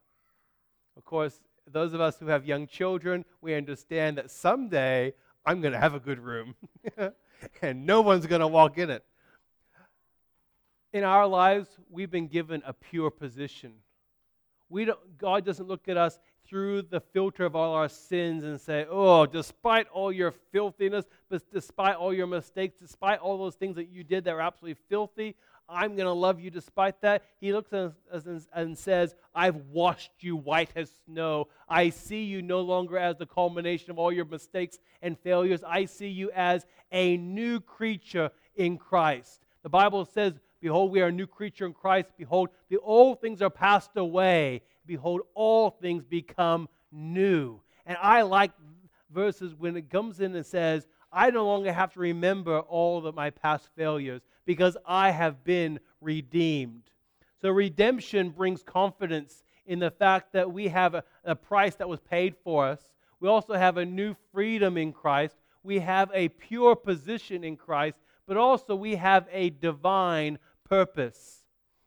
Of 0.96 1.05
course, 1.05 1.40
those 1.70 1.92
of 1.92 2.01
us 2.01 2.18
who 2.18 2.27
have 2.27 2.44
young 2.44 2.66
children, 2.66 3.25
we 3.40 3.55
understand 3.55 4.18
that 4.18 4.31
someday 4.31 5.12
I'm 5.44 5.61
going 5.61 5.72
to 5.72 5.79
have 5.79 5.94
a 5.94 6.01
good 6.01 6.18
room 6.18 6.57
and 7.62 7.87
no 7.87 8.01
one's 8.01 8.27
going 8.27 8.40
to 8.40 8.49
walk 8.49 8.79
in 8.79 8.90
it. 8.90 9.05
In 10.96 11.04
our 11.04 11.26
lives, 11.26 11.68
we've 11.90 12.11
been 12.11 12.26
given 12.26 12.62
a 12.64 12.72
pure 12.72 13.11
position. 13.11 13.74
We 14.70 14.87
don't, 14.87 15.18
God 15.18 15.44
doesn't 15.44 15.68
look 15.68 15.88
at 15.88 15.98
us 15.98 16.18
through 16.48 16.82
the 16.88 17.00
filter 17.00 17.44
of 17.44 17.54
all 17.54 17.74
our 17.74 17.90
sins 17.90 18.44
and 18.44 18.59
say, 18.59 18.87
Oh, 18.88 19.26
despite 19.26 19.88
all 19.92 20.11
your 20.11 20.32
filthiness, 20.52 21.04
but 21.28 21.42
despite 21.52 21.96
all 21.96 22.14
your 22.14 22.26
mistakes, 22.26 22.76
despite 22.80 23.18
all 23.18 23.37
those 23.37 23.56
things 23.56 23.76
that 23.76 23.90
you 23.90 24.04
did 24.04 24.24
that 24.24 24.35
were 24.35 24.40
absolutely 24.40 24.82
filthy, 24.88 25.37
I'm 25.68 25.96
going 25.96 26.06
to 26.06 26.12
love 26.12 26.40
you 26.40 26.48
despite 26.48 27.02
that. 27.02 27.24
He 27.42 27.52
looks 27.52 27.74
at 27.74 27.92
us 28.11 28.46
and 28.54 28.78
says, 28.78 29.14
I've 29.35 29.56
washed 29.70 30.12
you 30.20 30.35
white 30.35 30.70
as 30.76 30.90
snow. 31.04 31.48
I 31.68 31.90
see 31.90 32.24
you 32.24 32.40
no 32.40 32.62
longer 32.62 32.96
as 32.96 33.18
the 33.18 33.26
culmination 33.26 33.90
of 33.90 33.98
all 33.98 34.11
your 34.11 34.24
mistakes 34.24 34.78
and 35.02 35.18
failures. 35.18 35.62
I 35.62 35.85
see 35.85 36.09
you 36.09 36.30
as 36.35 36.64
a 36.90 37.18
new 37.18 37.61
creature 37.61 38.30
in 38.54 38.78
Christ. 38.78 39.42
The 39.62 39.68
Bible 39.68 40.04
says, 40.04 40.32
Behold, 40.61 40.90
we 40.90 41.01
are 41.01 41.09
a 41.09 41.12
new 41.12 41.27
creature 41.27 41.66
in 41.66 41.73
Christ. 41.73 42.09
Behold, 42.16 42.49
the 42.69 42.79
old 42.79 43.21
things 43.21 43.42
are 43.42 43.51
passed 43.51 43.97
away 43.97 44.62
behold, 44.87 45.23
all 45.35 45.71
things 45.71 46.05
become 46.05 46.69
new. 46.92 47.61
And 47.85 47.97
I 48.01 48.23
like 48.23 48.53
verses 49.11 49.55
when 49.55 49.77
it 49.77 49.90
comes 49.90 50.21
in 50.21 50.35
and 50.35 50.47
says, 50.47 50.87
I 51.12 51.31
no 51.31 51.47
longer 51.47 51.73
have 51.73 51.92
to 51.95 52.01
remember 52.01 52.61
all 52.61 53.07
of 53.07 53.14
my 53.14 53.31
past 53.31 53.69
failures 53.77 54.23
because 54.45 54.77
I 54.87 55.11
have 55.11 55.45
been 55.45 55.81
redeemed. 56.01 56.83
So 57.40 57.51
redemption 57.51 58.31
brings 58.31 58.62
confidence 58.62 59.42
in 59.66 59.79
the 59.79 59.90
fact 59.90 60.33
that 60.33 60.51
we 60.51 60.69
have 60.69 60.95
a, 60.95 61.05
a, 61.25 61.35
price 61.35 61.75
that 61.77 61.88
was 61.88 62.01
paid 62.01 62.35
for 62.45 62.66
us. 62.66 62.81
We 63.21 63.29
also 63.29 63.55
have 63.55 63.77
a 63.77 63.85
new 63.85 64.14
freedom 64.33 64.77
in 64.77 64.92
Christ. 64.92 65.37
We 65.62 65.81
have 65.81 66.11
a 66.14 66.29
pure 66.29 66.77
position 66.77 67.42
in 67.45 67.57
Christ, 67.57 67.99
but 68.27 68.37
also 68.37 68.75
we 68.75 68.97
have 68.97 69.29
a 69.31 69.51
divine 69.51 70.39
purpose. 70.65 71.43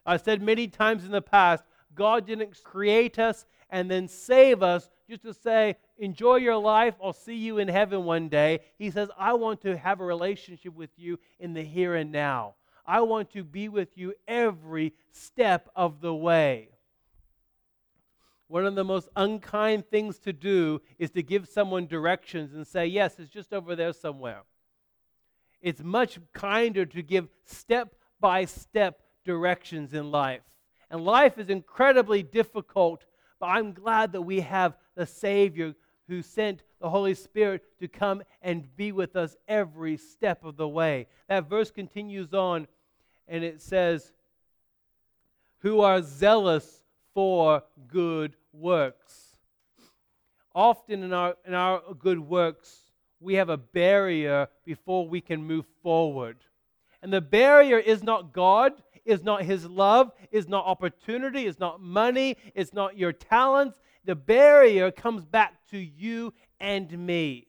I've 0.05 0.21
said 0.21 0.41
many 0.41 0.67
times 0.67 1.05
in 1.05 1.11
the 1.11 1.21
past 1.21 1.63
God 1.93 2.25
didn't 2.25 2.63
create 2.63 3.19
us 3.19 3.45
and 3.69 3.89
then 3.89 4.07
save 4.07 4.63
us 4.63 4.89
just 5.09 5.23
to 5.23 5.33
say, 5.33 5.75
enjoy 5.97 6.35
your 6.35 6.57
life, 6.57 6.95
I'll 7.03 7.13
see 7.13 7.35
you 7.35 7.57
in 7.57 7.67
heaven 7.67 8.03
one 8.03 8.29
day. 8.29 8.61
He 8.77 8.89
says, 8.89 9.09
I 9.17 9.33
want 9.33 9.61
to 9.61 9.77
have 9.77 9.99
a 9.99 10.05
relationship 10.05 10.75
with 10.75 10.91
you 10.97 11.19
in 11.39 11.53
the 11.53 11.63
here 11.63 11.95
and 11.95 12.11
now. 12.11 12.55
I 12.85 13.01
want 13.01 13.31
to 13.33 13.43
be 13.43 13.69
with 13.69 13.97
you 13.97 14.13
every 14.27 14.93
step 15.11 15.69
of 15.75 16.01
the 16.01 16.13
way. 16.13 16.69
One 18.47 18.65
of 18.65 18.73
the 18.73 18.83
most 18.83 19.09
unkind 19.15 19.87
things 19.89 20.17
to 20.19 20.33
do 20.33 20.81
is 20.97 21.11
to 21.11 21.21
give 21.21 21.47
someone 21.47 21.85
directions 21.85 22.55
and 22.55 22.65
say, 22.65 22.87
Yes, 22.87 23.19
it's 23.19 23.29
just 23.29 23.53
over 23.53 23.75
there 23.75 23.93
somewhere. 23.93 24.41
It's 25.61 25.83
much 25.83 26.19
kinder 26.33 26.85
to 26.85 27.01
give 27.01 27.27
step 27.45 27.95
by 28.19 28.45
step 28.45 29.01
directions 29.25 29.93
in 29.93 30.11
life. 30.11 30.41
And 30.89 31.03
life 31.03 31.37
is 31.37 31.49
incredibly 31.49 32.23
difficult, 32.23 33.05
but 33.39 33.47
I'm 33.47 33.73
glad 33.73 34.13
that 34.13 34.21
we 34.21 34.39
have 34.41 34.75
the 34.95 35.05
Savior 35.05 35.75
who 36.07 36.21
sent 36.23 36.63
the 36.81 36.89
Holy 36.89 37.13
Spirit 37.13 37.63
to 37.79 37.87
come 37.87 38.23
and 38.41 38.75
be 38.75 38.91
with 38.91 39.15
us 39.15 39.35
every 39.47 39.97
step 39.97 40.43
of 40.43 40.57
the 40.57 40.67
way. 40.67 41.07
That 41.27 41.47
verse 41.47 41.69
continues 41.69 42.33
on 42.33 42.67
and 43.27 43.43
it 43.43 43.61
says, 43.61 44.11
Who 45.59 45.81
are 45.81 46.01
zealous 46.01 46.83
for 47.13 47.63
good 47.87 48.35
works. 48.51 49.35
Often 50.55 51.03
in 51.03 51.13
our, 51.13 51.35
in 51.45 51.53
our 51.53 51.81
good 51.99 52.19
works, 52.19 52.88
we 53.19 53.35
have 53.35 53.49
a 53.49 53.57
barrier 53.57 54.47
before 54.65 55.07
we 55.07 55.21
can 55.21 55.43
move 55.43 55.65
forward. 55.83 56.37
And 57.01 57.13
the 57.13 57.21
barrier 57.21 57.77
is 57.77 58.03
not 58.03 58.33
God, 58.33 58.73
is 59.05 59.23
not 59.23 59.43
his 59.43 59.65
love, 59.65 60.11
is 60.31 60.47
not 60.47 60.65
opportunity, 60.65 61.45
is 61.45 61.59
not 61.59 61.81
money, 61.81 62.37
it's 62.55 62.73
not 62.73 62.97
your 62.97 63.13
talents. 63.13 63.79
The 64.05 64.15
barrier 64.15 64.91
comes 64.91 65.25
back 65.25 65.67
to 65.71 65.77
you 65.77 66.33
and 66.59 66.91
me. 66.97 67.47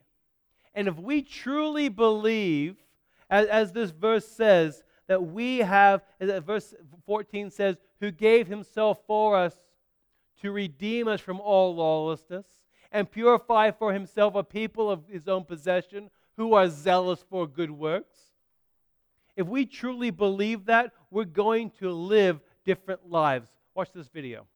And 0.75 0.89
if 0.89 0.99
we 0.99 1.23
truly 1.23 1.89
believe, 1.89 2.77
as, 3.29 3.47
as 3.49 3.73
this 3.73 3.91
verse 3.91 4.27
says, 4.27 4.83
that 5.09 5.25
we 5.25 5.59
have, 5.59 6.03
as 6.21 6.43
verse 6.45 6.75
14 7.07 7.51
says, 7.51 7.77
who 8.01 8.11
gave 8.11 8.47
himself 8.47 8.99
for 9.07 9.37
us 9.37 9.55
to 10.41 10.53
redeem 10.53 11.09
us 11.09 11.21
from 11.21 11.41
all 11.41 11.75
lawlessness 11.75 12.47
and 12.93 13.11
purify 13.11 13.71
for 13.71 13.93
himself 13.93 14.35
a 14.35 14.43
people 14.43 14.91
of 14.91 15.07
his 15.09 15.29
own 15.29 15.45
possession 15.45 16.11
who 16.37 16.55
are 16.55 16.69
zealous 16.69 17.25
for 17.29 17.47
good 17.47 17.71
works 17.71 18.31
if 19.41 19.47
we 19.47 19.65
truly 19.65 20.11
believe 20.11 20.67
that, 20.67 20.93
we're 21.11 21.25
going 21.25 21.71
to 21.81 21.91
live 21.91 22.41
different 22.65 23.09
lives. 23.09 23.49
Watch 23.75 23.91
this 23.95 24.09
video. 24.09 24.47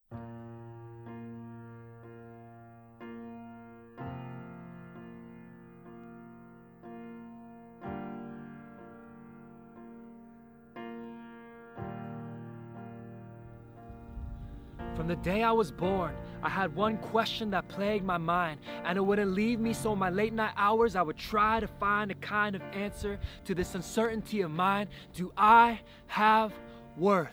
From 14.94 15.08
the 15.08 15.16
day 15.16 15.42
I 15.42 15.50
was 15.52 15.72
born, 15.72 16.14
I 16.44 16.50
had 16.50 16.76
one 16.76 16.98
question 16.98 17.50
that 17.52 17.68
plagued 17.68 18.04
my 18.04 18.18
mind, 18.18 18.60
and 18.84 18.98
it 18.98 19.00
wouldn't 19.00 19.32
leave 19.32 19.58
me, 19.58 19.72
so 19.72 19.94
in 19.94 19.98
my 19.98 20.10
late 20.10 20.34
night 20.34 20.52
hours, 20.58 20.94
I 20.94 21.00
would 21.00 21.16
try 21.16 21.58
to 21.58 21.66
find 21.66 22.10
a 22.10 22.14
kind 22.16 22.54
of 22.54 22.60
answer 22.74 23.18
to 23.46 23.54
this 23.54 23.74
uncertainty 23.74 24.42
of 24.42 24.50
mine 24.50 24.88
Do 25.14 25.32
I 25.38 25.80
have 26.06 26.52
worth? 26.98 27.32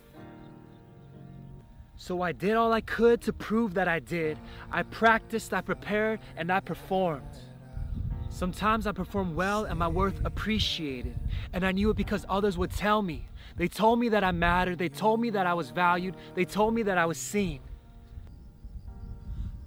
So 1.97 2.21
I 2.21 2.31
did 2.31 2.55
all 2.55 2.71
I 2.71 2.79
could 2.79 3.21
to 3.23 3.33
prove 3.33 3.73
that 3.73 3.89
I 3.89 3.99
did. 3.99 4.39
I 4.71 4.83
practiced, 4.83 5.53
I 5.53 5.59
prepared, 5.59 6.21
and 6.37 6.49
I 6.49 6.61
performed. 6.61 7.35
Sometimes 8.29 8.87
I 8.87 8.93
performed 8.93 9.35
well 9.35 9.65
and 9.65 9.77
my 9.77 9.89
worth 9.89 10.19
appreciated. 10.23 11.19
And 11.51 11.65
I 11.65 11.73
knew 11.73 11.89
it 11.89 11.97
because 11.97 12.25
others 12.29 12.57
would 12.57 12.71
tell 12.71 13.01
me. 13.01 13.27
They 13.57 13.67
told 13.67 13.99
me 13.99 14.07
that 14.09 14.23
I 14.23 14.31
mattered. 14.31 14.79
They 14.79 14.89
told 14.89 15.19
me 15.19 15.29
that 15.31 15.45
I 15.45 15.53
was 15.53 15.69
valued. 15.69 16.15
They 16.33 16.45
told 16.45 16.73
me 16.73 16.81
that 16.83 16.97
I 16.97 17.05
was 17.05 17.17
seen. 17.17 17.59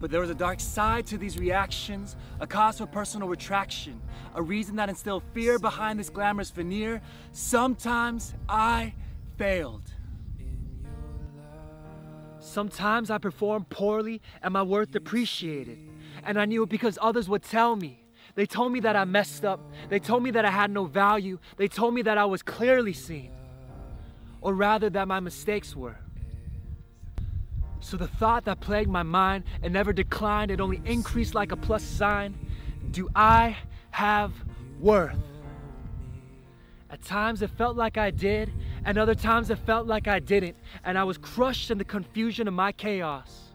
But 0.04 0.10
there 0.10 0.20
was 0.20 0.28
a 0.28 0.34
dark 0.34 0.60
side 0.60 1.06
to 1.06 1.16
these 1.16 1.38
reactions, 1.38 2.14
a 2.38 2.46
cause 2.46 2.76
for 2.76 2.84
personal 2.84 3.26
retraction, 3.26 4.02
a 4.34 4.42
reason 4.42 4.76
that 4.76 4.90
instilled 4.90 5.22
fear 5.32 5.58
behind 5.58 5.98
this 5.98 6.10
glamorous 6.10 6.50
veneer. 6.50 7.00
Sometimes 7.32 8.34
I 8.46 8.92
failed. 9.38 9.90
Sometimes 12.38 13.10
I 13.10 13.16
performed 13.16 13.70
poorly 13.70 14.20
and 14.42 14.52
my 14.52 14.62
worth 14.62 14.90
depreciated. 14.90 15.78
And 16.22 16.38
I 16.38 16.44
knew 16.44 16.64
it 16.64 16.68
because 16.68 16.98
others 17.00 17.26
would 17.30 17.42
tell 17.42 17.74
me. 17.74 18.04
They 18.34 18.44
told 18.44 18.72
me 18.72 18.80
that 18.80 18.96
I 18.96 19.06
messed 19.06 19.46
up. 19.46 19.72
They 19.88 20.00
told 20.00 20.22
me 20.22 20.32
that 20.32 20.44
I 20.44 20.50
had 20.50 20.70
no 20.70 20.84
value. 20.84 21.38
They 21.56 21.66
told 21.66 21.94
me 21.94 22.02
that 22.02 22.18
I 22.18 22.26
was 22.26 22.42
clearly 22.42 22.92
seen. 22.92 23.32
Or 24.42 24.52
rather, 24.52 24.90
that 24.90 25.08
my 25.08 25.20
mistakes 25.20 25.74
were. 25.74 25.96
So 27.84 27.98
the 27.98 28.08
thought 28.08 28.46
that 28.46 28.60
plagued 28.60 28.88
my 28.88 29.02
mind, 29.02 29.44
and 29.62 29.70
never 29.70 29.92
declined, 29.92 30.50
it 30.50 30.58
only 30.58 30.80
increased 30.86 31.34
like 31.34 31.52
a 31.52 31.56
plus 31.56 31.82
sign. 31.82 32.34
Do 32.90 33.10
I 33.14 33.58
have 33.90 34.32
worth? 34.80 35.18
At 36.88 37.02
times 37.02 37.42
it 37.42 37.50
felt 37.50 37.76
like 37.76 37.98
I 37.98 38.10
did, 38.10 38.50
and 38.86 38.96
other 38.96 39.14
times 39.14 39.50
it 39.50 39.58
felt 39.66 39.86
like 39.86 40.08
I 40.08 40.18
didn't, 40.18 40.56
and 40.82 40.96
I 40.96 41.04
was 41.04 41.18
crushed 41.18 41.70
in 41.70 41.76
the 41.76 41.84
confusion 41.84 42.48
of 42.48 42.54
my 42.54 42.72
chaos. 42.72 43.50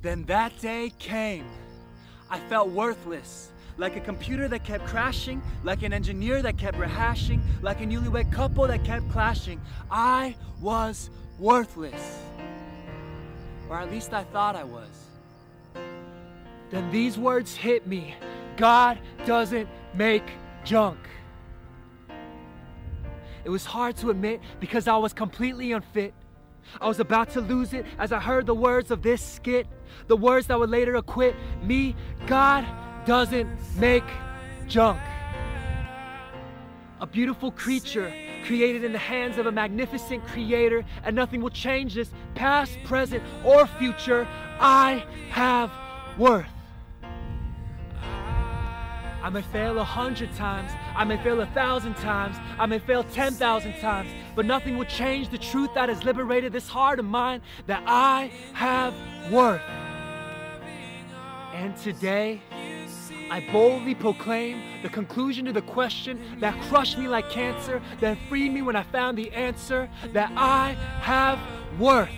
Then 0.00 0.22
that 0.26 0.56
day 0.60 0.92
came. 1.00 1.46
I 2.30 2.38
felt 2.38 2.68
worthless, 2.68 3.50
like 3.76 3.96
a 3.96 4.00
computer 4.00 4.46
that 4.46 4.62
kept 4.62 4.86
crashing, 4.86 5.42
like 5.64 5.82
an 5.82 5.92
engineer 5.92 6.42
that 6.42 6.58
kept 6.58 6.78
rehashing, 6.78 7.40
like 7.60 7.80
a 7.80 7.84
newlywed 7.86 8.30
couple 8.30 8.68
that 8.68 8.84
kept 8.84 9.10
clashing. 9.10 9.60
I 9.90 10.36
was 10.60 11.10
worthless. 11.38 12.22
Or 13.68 13.78
at 13.78 13.90
least 13.90 14.12
I 14.12 14.24
thought 14.24 14.56
I 14.56 14.64
was. 14.64 14.88
Then 16.70 16.90
these 16.90 17.18
words 17.18 17.54
hit 17.54 17.86
me 17.86 18.14
God 18.56 18.98
doesn't 19.24 19.68
make 19.94 20.24
junk. 20.64 20.98
It 23.44 23.50
was 23.50 23.64
hard 23.64 23.96
to 23.98 24.10
admit 24.10 24.40
because 24.58 24.88
I 24.88 24.96
was 24.96 25.12
completely 25.12 25.72
unfit. 25.72 26.12
I 26.80 26.88
was 26.88 27.00
about 27.00 27.30
to 27.30 27.40
lose 27.40 27.72
it 27.72 27.86
as 27.98 28.12
I 28.12 28.18
heard 28.18 28.46
the 28.46 28.54
words 28.54 28.90
of 28.90 29.00
this 29.00 29.22
skit, 29.22 29.66
the 30.08 30.16
words 30.16 30.48
that 30.48 30.58
would 30.58 30.70
later 30.70 30.96
acquit 30.96 31.36
me. 31.62 31.94
God 32.26 32.66
doesn't 33.06 33.48
make 33.76 34.04
junk. 34.66 35.00
A 37.00 37.06
beautiful 37.06 37.52
creature 37.52 38.12
created 38.48 38.82
in 38.82 38.94
the 38.94 38.98
hands 38.98 39.36
of 39.36 39.44
a 39.44 39.52
magnificent 39.52 40.26
creator, 40.26 40.82
and 41.04 41.14
nothing 41.14 41.42
will 41.42 41.50
change 41.50 41.92
this, 41.92 42.10
past, 42.34 42.78
present, 42.82 43.22
or 43.44 43.66
future. 43.66 44.26
I 44.58 45.04
have 45.28 45.70
worth. 46.16 46.46
I 49.22 49.28
may 49.30 49.42
fail 49.42 49.78
a 49.78 49.84
hundred 49.84 50.34
times, 50.34 50.72
I 50.96 51.04
may 51.04 51.22
fail 51.22 51.42
a 51.42 51.46
thousand 51.48 51.96
times, 51.96 52.36
I 52.58 52.64
may 52.64 52.78
fail 52.78 53.04
10,000 53.04 53.74
times, 53.80 54.08
but 54.34 54.46
nothing 54.46 54.78
will 54.78 54.86
change 54.86 55.28
the 55.28 55.36
truth 55.36 55.74
that 55.74 55.90
has 55.90 56.02
liberated 56.04 56.50
this 56.50 56.68
heart 56.68 56.98
of 56.98 57.04
mine 57.04 57.42
that 57.66 57.82
I 57.86 58.32
have 58.54 58.94
worth. 59.30 59.60
And 61.52 61.76
today, 61.76 62.40
I 63.30 63.40
boldly 63.52 63.94
proclaim 63.94 64.62
the 64.82 64.88
conclusion 64.88 65.44
to 65.46 65.52
the 65.52 65.62
question 65.62 66.20
that 66.40 66.60
crushed 66.68 66.98
me 66.98 67.08
like 67.08 67.28
cancer, 67.30 67.82
that 68.00 68.16
freed 68.28 68.52
me 68.52 68.62
when 68.62 68.76
I 68.76 68.82
found 68.82 69.18
the 69.18 69.30
answer 69.32 69.88
that 70.12 70.32
I 70.36 70.72
have 71.00 71.38
worth. 71.78 72.10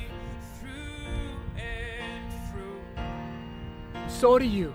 So 4.09 4.39
do 4.39 4.45
you. 4.45 4.75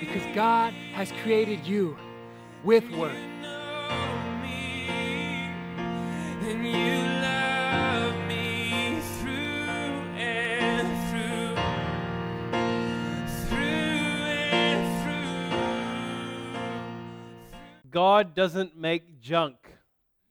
Because 0.00 0.22
God 0.34 0.72
has 0.92 1.10
created 1.22 1.66
you 1.66 1.96
with 2.62 2.88
worth. 2.90 3.16
God 17.98 18.32
doesn't 18.32 18.76
make 18.76 19.20
junk. 19.20 19.56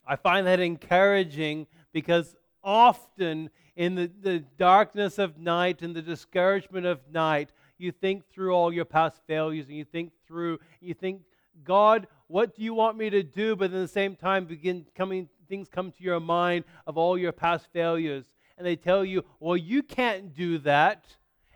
I 0.08 0.15
find 0.15 0.47
that 0.47 0.62
encouraging 0.62 1.67
because 1.91 2.34
often 2.63 3.49
in 3.75 3.93
the, 3.93 4.10
the 4.21 4.39
darkness 4.58 5.19
of 5.19 5.38
night 5.38 5.82
and 5.82 5.93
the 5.93 6.01
discouragement 6.01 6.86
of 6.86 7.01
night, 7.12 7.51
you 7.77 7.91
think 7.91 8.25
through 8.30 8.53
all 8.53 8.71
your 8.71 8.86
past 8.86 9.19
failures 9.27 9.65
and 9.67 9.75
you 9.75 9.84
think 9.84 10.13
through, 10.25 10.60
you 10.80 10.93
think, 10.93 11.23
God, 11.65 12.08
what 12.27 12.56
do 12.56 12.63
you 12.63 12.73
want 12.73 12.97
me 12.97 13.10
to 13.10 13.21
do? 13.21 13.53
But 13.58 13.65
at 13.65 13.71
the 13.71 13.88
same 13.89 14.15
time, 14.15 14.45
begin 14.45 14.86
coming, 14.95 15.27
things 15.49 15.67
come 15.67 15.91
to 15.91 16.01
your 16.01 16.21
mind 16.21 16.63
of 16.86 16.97
all 16.97 17.17
your 17.17 17.34
past 17.34 17.67
failures. 17.73 18.23
And 18.58 18.65
they 18.65 18.77
tell 18.77 19.03
you, 19.03 19.25
well, 19.41 19.58
you 19.58 19.84
can't 19.84 20.34
do 20.34 20.58
that. 20.60 21.03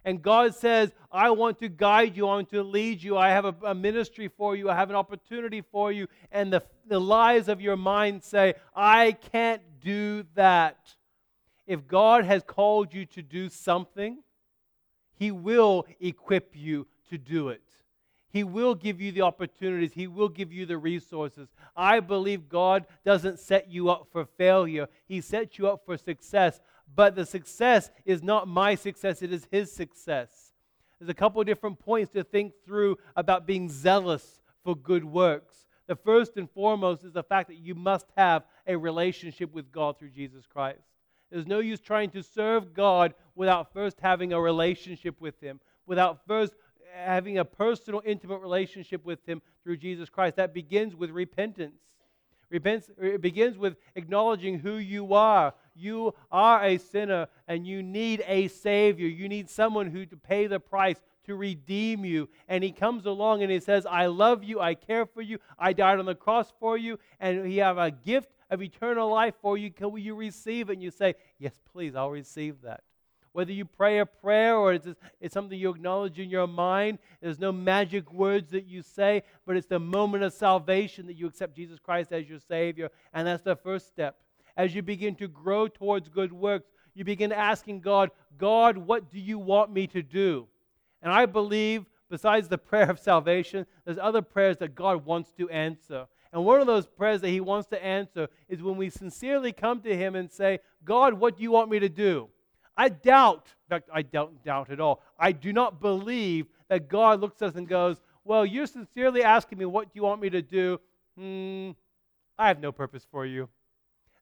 And 0.04 0.22
God 0.22 0.56
says, 0.56 0.92
I 1.12 1.30
want 1.30 1.60
to 1.60 1.70
guide 1.70 2.18
you, 2.18 2.28
I 2.28 2.36
want 2.36 2.50
to 2.50 2.64
lead 2.64 3.04
you, 3.04 3.18
I 3.18 3.30
have 3.30 3.46
a, 3.46 3.56
a, 3.64 3.76
ministry 3.76 4.28
for 4.28 4.56
you, 4.56 4.70
I 4.70 4.76
have 4.76 4.90
an 4.90 4.96
opportunity 4.96 5.62
for 5.62 5.92
you. 5.92 6.08
And 6.32 6.52
the, 6.52 6.64
the 6.88 7.00
lies 7.00 7.48
of 7.48 7.62
your 7.62 7.78
mind 7.78 8.24
say, 8.24 8.56
I 8.76 9.12
can't 9.12 9.62
do 9.80 10.24
that. 10.36 10.96
If 11.68 11.88
God 11.88 12.26
has 12.26 12.44
called 12.44 12.94
you 12.94 13.06
to 13.08 13.22
do 13.22 13.50
something, 13.50 14.24
He 15.14 15.30
will 15.32 15.86
equip 16.00 16.56
you 16.56 16.88
to 17.10 17.18
do 17.18 17.50
it. 17.50 17.62
He 18.32 18.44
will 18.44 18.76
give 18.76 19.02
you 19.02 19.12
the 19.12 19.22
opportunities. 19.22 19.92
He 19.94 20.08
will 20.08 20.30
give 20.30 20.54
you 20.54 20.66
the 20.66 20.78
resources. 20.78 21.50
I 21.76 22.00
believe 22.00 22.48
God 22.48 22.86
doesn't 23.04 23.40
set 23.40 23.70
you 23.70 23.90
up 23.90 24.08
for 24.12 24.26
failure, 24.26 24.88
He 25.06 25.22
sets 25.22 25.60
you 25.60 25.68
up 25.68 25.86
for 25.86 25.98
success. 25.98 26.60
But 26.96 27.16
the 27.16 27.26
success 27.26 27.90
is 28.06 28.22
not 28.22 28.48
my 28.48 28.76
success, 28.76 29.22
it 29.22 29.32
is 29.32 29.48
His 29.52 29.72
success. 29.72 30.54
There's 31.00 31.10
a 31.10 31.16
couple 31.16 31.42
of 31.42 31.48
different 31.48 31.80
points 31.80 32.12
to 32.14 32.24
think 32.24 32.54
through 32.66 32.98
about 33.16 33.48
being 33.48 33.70
zealous 33.70 34.42
for 34.64 34.76
good 34.76 35.04
works. 35.04 35.66
The 35.88 35.96
first 35.96 36.38
and 36.38 36.50
foremost 36.50 37.04
is 37.04 37.14
the 37.14 37.24
fact 37.24 37.50
that 37.50 37.58
you 37.58 37.76
must 37.76 38.06
have 38.16 38.44
a 38.68 38.76
relationship 38.76 39.52
with 39.52 39.72
God 39.72 39.98
through 39.98 40.12
Jesus 40.12 40.46
Christ. 40.46 40.84
There's 41.32 41.48
no 41.48 41.60
use 41.60 41.80
trying 41.80 42.12
to 42.12 42.22
serve 42.22 42.74
God 42.74 43.14
without 43.36 43.74
first 43.74 44.00
having 44.00 44.34
a 44.34 44.40
relationship 44.40 45.20
with 45.20 45.40
Him, 45.42 45.60
without 45.86 46.26
first 46.28 46.54
having 46.94 47.40
a 47.40 47.46
personal, 47.46 48.02
intimate 48.06 48.42
relationship 48.42 49.06
with 49.06 49.26
Him 49.26 49.42
through 49.64 49.78
Jesus 49.78 50.10
Christ. 50.10 50.36
That 50.36 50.54
begins 50.54 50.96
with 50.96 51.10
repentance. 51.10 51.80
Repentance 52.50 52.92
it 53.00 53.22
begins 53.22 53.58
with 53.58 53.78
acknowledging 53.96 54.60
who 54.60 54.76
you 54.76 55.14
are. 55.14 55.54
You 55.76 56.14
are 56.32 56.64
a 56.64 56.78
sinner 56.78 57.28
and 57.48 57.66
you 57.66 57.82
need 57.84 58.24
a 58.28 58.48
Savior. 58.48 59.08
You 59.08 59.28
need 59.30 59.50
someone 59.50 59.88
who 59.92 60.06
to 60.06 60.18
pay 60.18 60.48
the 60.48 60.60
price 60.60 60.98
to 61.26 61.36
redeem 61.36 62.06
you. 62.06 62.30
And 62.48 62.64
He 62.64 62.72
comes 62.72 63.06
along 63.06 63.44
and 63.44 63.52
He 63.52 63.60
says, 63.60 63.86
I 63.86 64.08
love 64.08 64.44
you, 64.44 64.60
I 64.60 64.74
care 64.74 65.06
for 65.06 65.22
you, 65.22 65.40
I 65.58 65.74
died 65.74 66.00
on 66.00 66.06
the 66.06 66.16
cross 66.16 66.52
for 66.60 66.78
you, 66.78 67.00
and 67.20 67.46
He 67.46 67.58
have 67.58 67.78
a 67.78 67.92
gift 67.92 68.30
of 68.50 68.62
eternal 68.62 69.10
life 69.10 69.36
for 69.42 69.58
you. 69.58 69.72
Can 69.72 69.96
you 69.98 70.16
receive 70.16 70.70
it? 70.70 70.74
And 70.74 70.84
you 70.84 70.92
say, 70.92 71.16
Yes, 71.40 71.54
please, 71.72 71.96
I'll 71.96 72.12
receive 72.12 72.62
that. 72.64 72.82
Whether 73.34 73.54
you 73.54 73.64
pray 73.64 74.00
a 74.00 74.06
prayer 74.06 74.58
or 74.58 74.74
it's, 74.74 74.88
it's 75.22 75.34
something 75.34 75.58
you 75.58 75.70
acknowledge 75.70 76.20
in 76.20 76.30
your 76.30 76.48
mind, 76.48 77.00
there's 77.22 77.40
no 77.40 77.54
magic 77.54 78.12
words 78.12 78.52
that 78.52 78.66
you 78.66 78.82
say, 78.82 79.24
but 79.46 79.56
it's 79.56 79.68
the 79.68 79.80
moment 79.80 80.26
of 80.26 80.34
salvation 80.34 81.08
that 81.08 81.14
you 81.14 81.28
accept 81.28 81.56
Jesus 81.56 81.80
Christ 81.80 82.12
as 82.12 82.28
your 82.28 82.40
Savior. 82.40 82.90
And 83.14 83.26
that's 83.26 83.42
the 83.42 83.56
first 83.56 83.88
step. 83.88 84.18
As 84.58 84.76
you 84.76 84.82
begin 84.82 85.16
to 85.16 85.28
grow 85.28 85.68
towards 85.68 86.10
good 86.10 86.32
works, 86.32 86.70
you 86.94 87.04
begin 87.04 87.32
asking 87.32 87.82
God, 87.82 88.12
God, 88.38 88.78
what 88.78 89.12
do 89.12 89.20
you 89.20 89.40
want 89.40 89.72
me 89.72 89.88
to 89.88 90.02
do? 90.02 90.48
And 91.02 91.12
I 91.12 91.26
believe, 91.26 91.86
besides 92.10 92.48
the 92.48 92.58
prayer 92.70 92.90
of 92.90 93.00
salvation, 93.00 93.66
there's 93.86 93.98
other 93.98 94.22
prayers 94.22 94.58
that 94.58 94.76
God 94.76 95.06
wants 95.06 95.32
to 95.34 95.50
answer. 95.50 96.06
And 96.34 96.46
one 96.46 96.62
of 96.62 96.68
those 96.68 96.88
prayers 96.88 97.22
that 97.22 97.30
He 97.30 97.42
wants 97.42 97.68
to 97.70 97.84
answer 97.84 98.28
is 98.48 98.62
when 98.62 98.78
we 98.78 98.90
sincerely 98.90 99.52
come 99.52 99.82
to 99.82 99.96
Him 99.96 100.16
and 100.16 100.32
say, 100.32 100.60
God, 100.86 101.14
what 101.14 101.38
do 101.38 101.44
you 101.44 101.52
want 101.52 101.70
me 101.70 101.80
to 101.80 101.90
do? 101.90 102.30
I 102.78 102.90
doubt, 102.90 103.48
in 103.66 103.76
fact, 103.76 103.90
I 103.94 104.02
don't 104.02 104.44
doubt 104.44 104.70
at 104.70 104.80
all. 104.80 105.04
I 105.20 105.34
do 105.34 105.52
not 105.52 105.82
believe 105.82 106.48
that 106.70 106.88
God 106.88 107.20
looks 107.20 107.42
at 107.42 107.50
us 107.50 107.56
and 107.56 107.68
goes, 107.68 108.02
Well, 108.24 108.46
you're 108.46 108.66
sincerely 108.66 109.24
asking 109.24 109.58
me, 109.58 109.66
what 109.66 109.86
do 109.88 109.92
you 109.96 110.04
want 110.04 110.22
me 110.22 110.30
to 110.30 110.42
do? 110.42 110.80
Hmm, 111.18 111.72
I 112.38 112.48
have 112.48 112.60
no 112.60 112.72
purpose 112.72 113.06
for 113.12 113.26
you. 113.26 113.50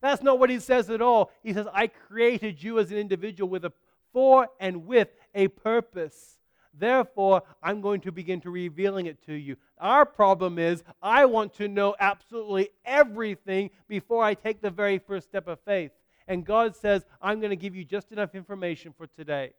That's 0.02 0.24
not 0.24 0.39
what 0.39 0.50
he 0.50 0.60
says 0.60 0.89
at 0.89 1.02
all. 1.02 1.32
He 1.43 1.54
says, 1.54 1.68
I 1.74 1.88
created 1.88 2.64
you 2.64 2.80
as 2.80 2.91
an 2.91 2.97
individual 2.97 3.50
with 3.50 3.66
a 3.66 3.74
for 4.14 4.47
and 4.60 4.86
with 4.86 5.10
a 5.36 5.47
purpose. 5.50 6.38
Therefore, 6.74 7.43
I'm 7.62 7.82
going 7.82 8.02
to 8.02 8.12
begin 8.12 8.41
to 8.41 8.50
revealing 8.50 9.06
it 9.06 9.24
to 9.26 9.34
you. 9.34 9.58
Our 9.80 10.06
problem 10.06 10.58
is 10.58 10.84
I 11.02 11.26
want 11.26 11.54
to 11.56 11.68
know 11.68 11.95
absolutely 12.00 12.70
everything 12.86 13.70
before 13.88 14.24
I 14.24 14.34
take 14.34 14.62
the 14.62 14.70
very 14.70 14.97
first 14.97 15.28
step 15.28 15.47
of 15.47 15.60
faith. 15.62 15.91
And 16.28 16.45
God 16.45 16.76
says, 16.76 17.06
I'm 17.22 17.39
going 17.39 17.50
to 17.50 17.56
give 17.56 17.76
you 17.76 17.84
just 17.84 18.12
enough 18.12 18.36
information 18.36 18.93
for 18.95 19.08
today. 19.08 19.52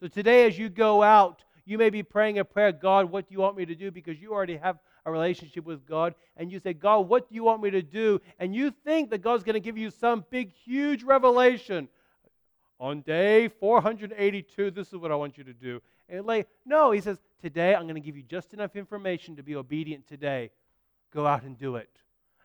So 0.00 0.08
today, 0.08 0.46
as 0.46 0.58
you 0.58 0.68
go 0.68 1.02
out, 1.02 1.42
you 1.64 1.78
may 1.78 1.90
be 1.90 2.02
praying 2.02 2.38
a 2.38 2.44
prayer, 2.44 2.70
God, 2.70 3.10
what 3.10 3.28
do 3.28 3.34
you 3.34 3.40
want 3.40 3.56
me 3.56 3.66
to 3.66 3.74
do? 3.74 3.90
Because 3.90 4.20
you 4.20 4.32
already 4.32 4.56
have 4.56 4.78
a 5.08 5.10
relationship 5.10 5.64
with 5.64 5.86
God. 5.86 6.14
And 6.36 6.52
you 6.52 6.60
say, 6.60 6.72
God, 6.72 7.08
what 7.08 7.28
do 7.28 7.34
you 7.34 7.44
want 7.44 7.62
me 7.62 7.70
to 7.70 7.82
do? 7.82 8.20
And 8.38 8.54
you 8.54 8.70
think 8.84 9.10
that 9.10 9.18
God's 9.18 9.42
going 9.42 9.54
to 9.54 9.60
give 9.60 9.78
you 9.78 9.90
some 9.90 10.24
big, 10.30 10.52
huge 10.52 11.02
revelation. 11.02 11.88
On 12.78 13.00
day 13.00 13.48
482, 13.48 14.70
this 14.70 14.88
is 14.88 14.94
what 14.94 15.10
I 15.10 15.16
want 15.16 15.36
you 15.36 15.44
to 15.44 15.52
do. 15.52 15.80
And 16.08 16.24
like, 16.26 16.48
no, 16.64 16.92
he 16.92 17.00
says, 17.00 17.18
today 17.42 17.74
I'm 17.74 17.82
going 17.82 17.94
to 17.94 18.00
give 18.00 18.16
you 18.16 18.22
just 18.22 18.54
enough 18.54 18.76
information 18.76 19.34
to 19.36 19.42
be 19.42 19.56
obedient 19.56 20.06
today. 20.06 20.50
Go 21.12 21.26
out 21.26 21.42
and 21.42 21.58
do 21.58 21.76
it 21.76 21.90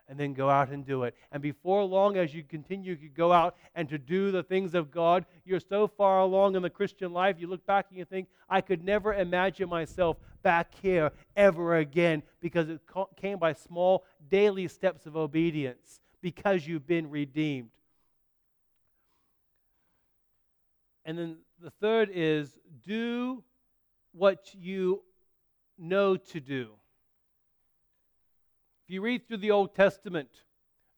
and 0.07 0.19
then 0.19 0.33
go 0.33 0.49
out 0.49 0.69
and 0.69 0.85
do 0.85 1.03
it. 1.03 1.15
And 1.31 1.41
before 1.41 1.83
long, 1.83 2.17
as 2.17 2.33
you 2.33 2.43
continue 2.43 2.95
to 2.95 3.07
go 3.07 3.31
out 3.31 3.55
and 3.73 3.87
to 3.89 3.97
do 3.97 4.31
the 4.31 4.43
things 4.43 4.75
of 4.75 4.91
God, 4.91 5.25
you're 5.45 5.59
so 5.59 5.87
far 5.87 6.19
along 6.19 6.55
in 6.55 6.61
the 6.61 6.69
Christian 6.69 7.13
life, 7.13 7.37
you 7.39 7.47
look 7.47 7.65
back 7.65 7.87
and 7.89 7.97
you 7.97 8.05
think, 8.05 8.27
I 8.49 8.61
could 8.61 8.83
never 8.83 9.13
imagine 9.13 9.69
myself 9.69 10.17
back 10.43 10.73
here 10.81 11.11
ever 11.35 11.77
again 11.77 12.21
because 12.39 12.69
it 12.69 12.81
came 13.15 13.39
by 13.39 13.53
small 13.53 14.03
daily 14.29 14.67
steps 14.67 15.05
of 15.05 15.15
obedience 15.15 15.99
because 16.21 16.67
you've 16.67 16.85
been 16.85 17.09
redeemed. 17.09 17.69
And 21.05 21.17
then 21.17 21.37
the 21.61 21.71
third 21.71 22.09
is 22.13 22.57
do 22.85 23.43
what 24.13 24.53
you 24.53 25.01
know 25.77 26.15
to 26.15 26.39
do. 26.39 26.69
If 28.85 28.93
you 28.93 29.01
read 29.01 29.27
through 29.27 29.37
the 29.37 29.51
Old 29.51 29.75
Testament, 29.75 30.29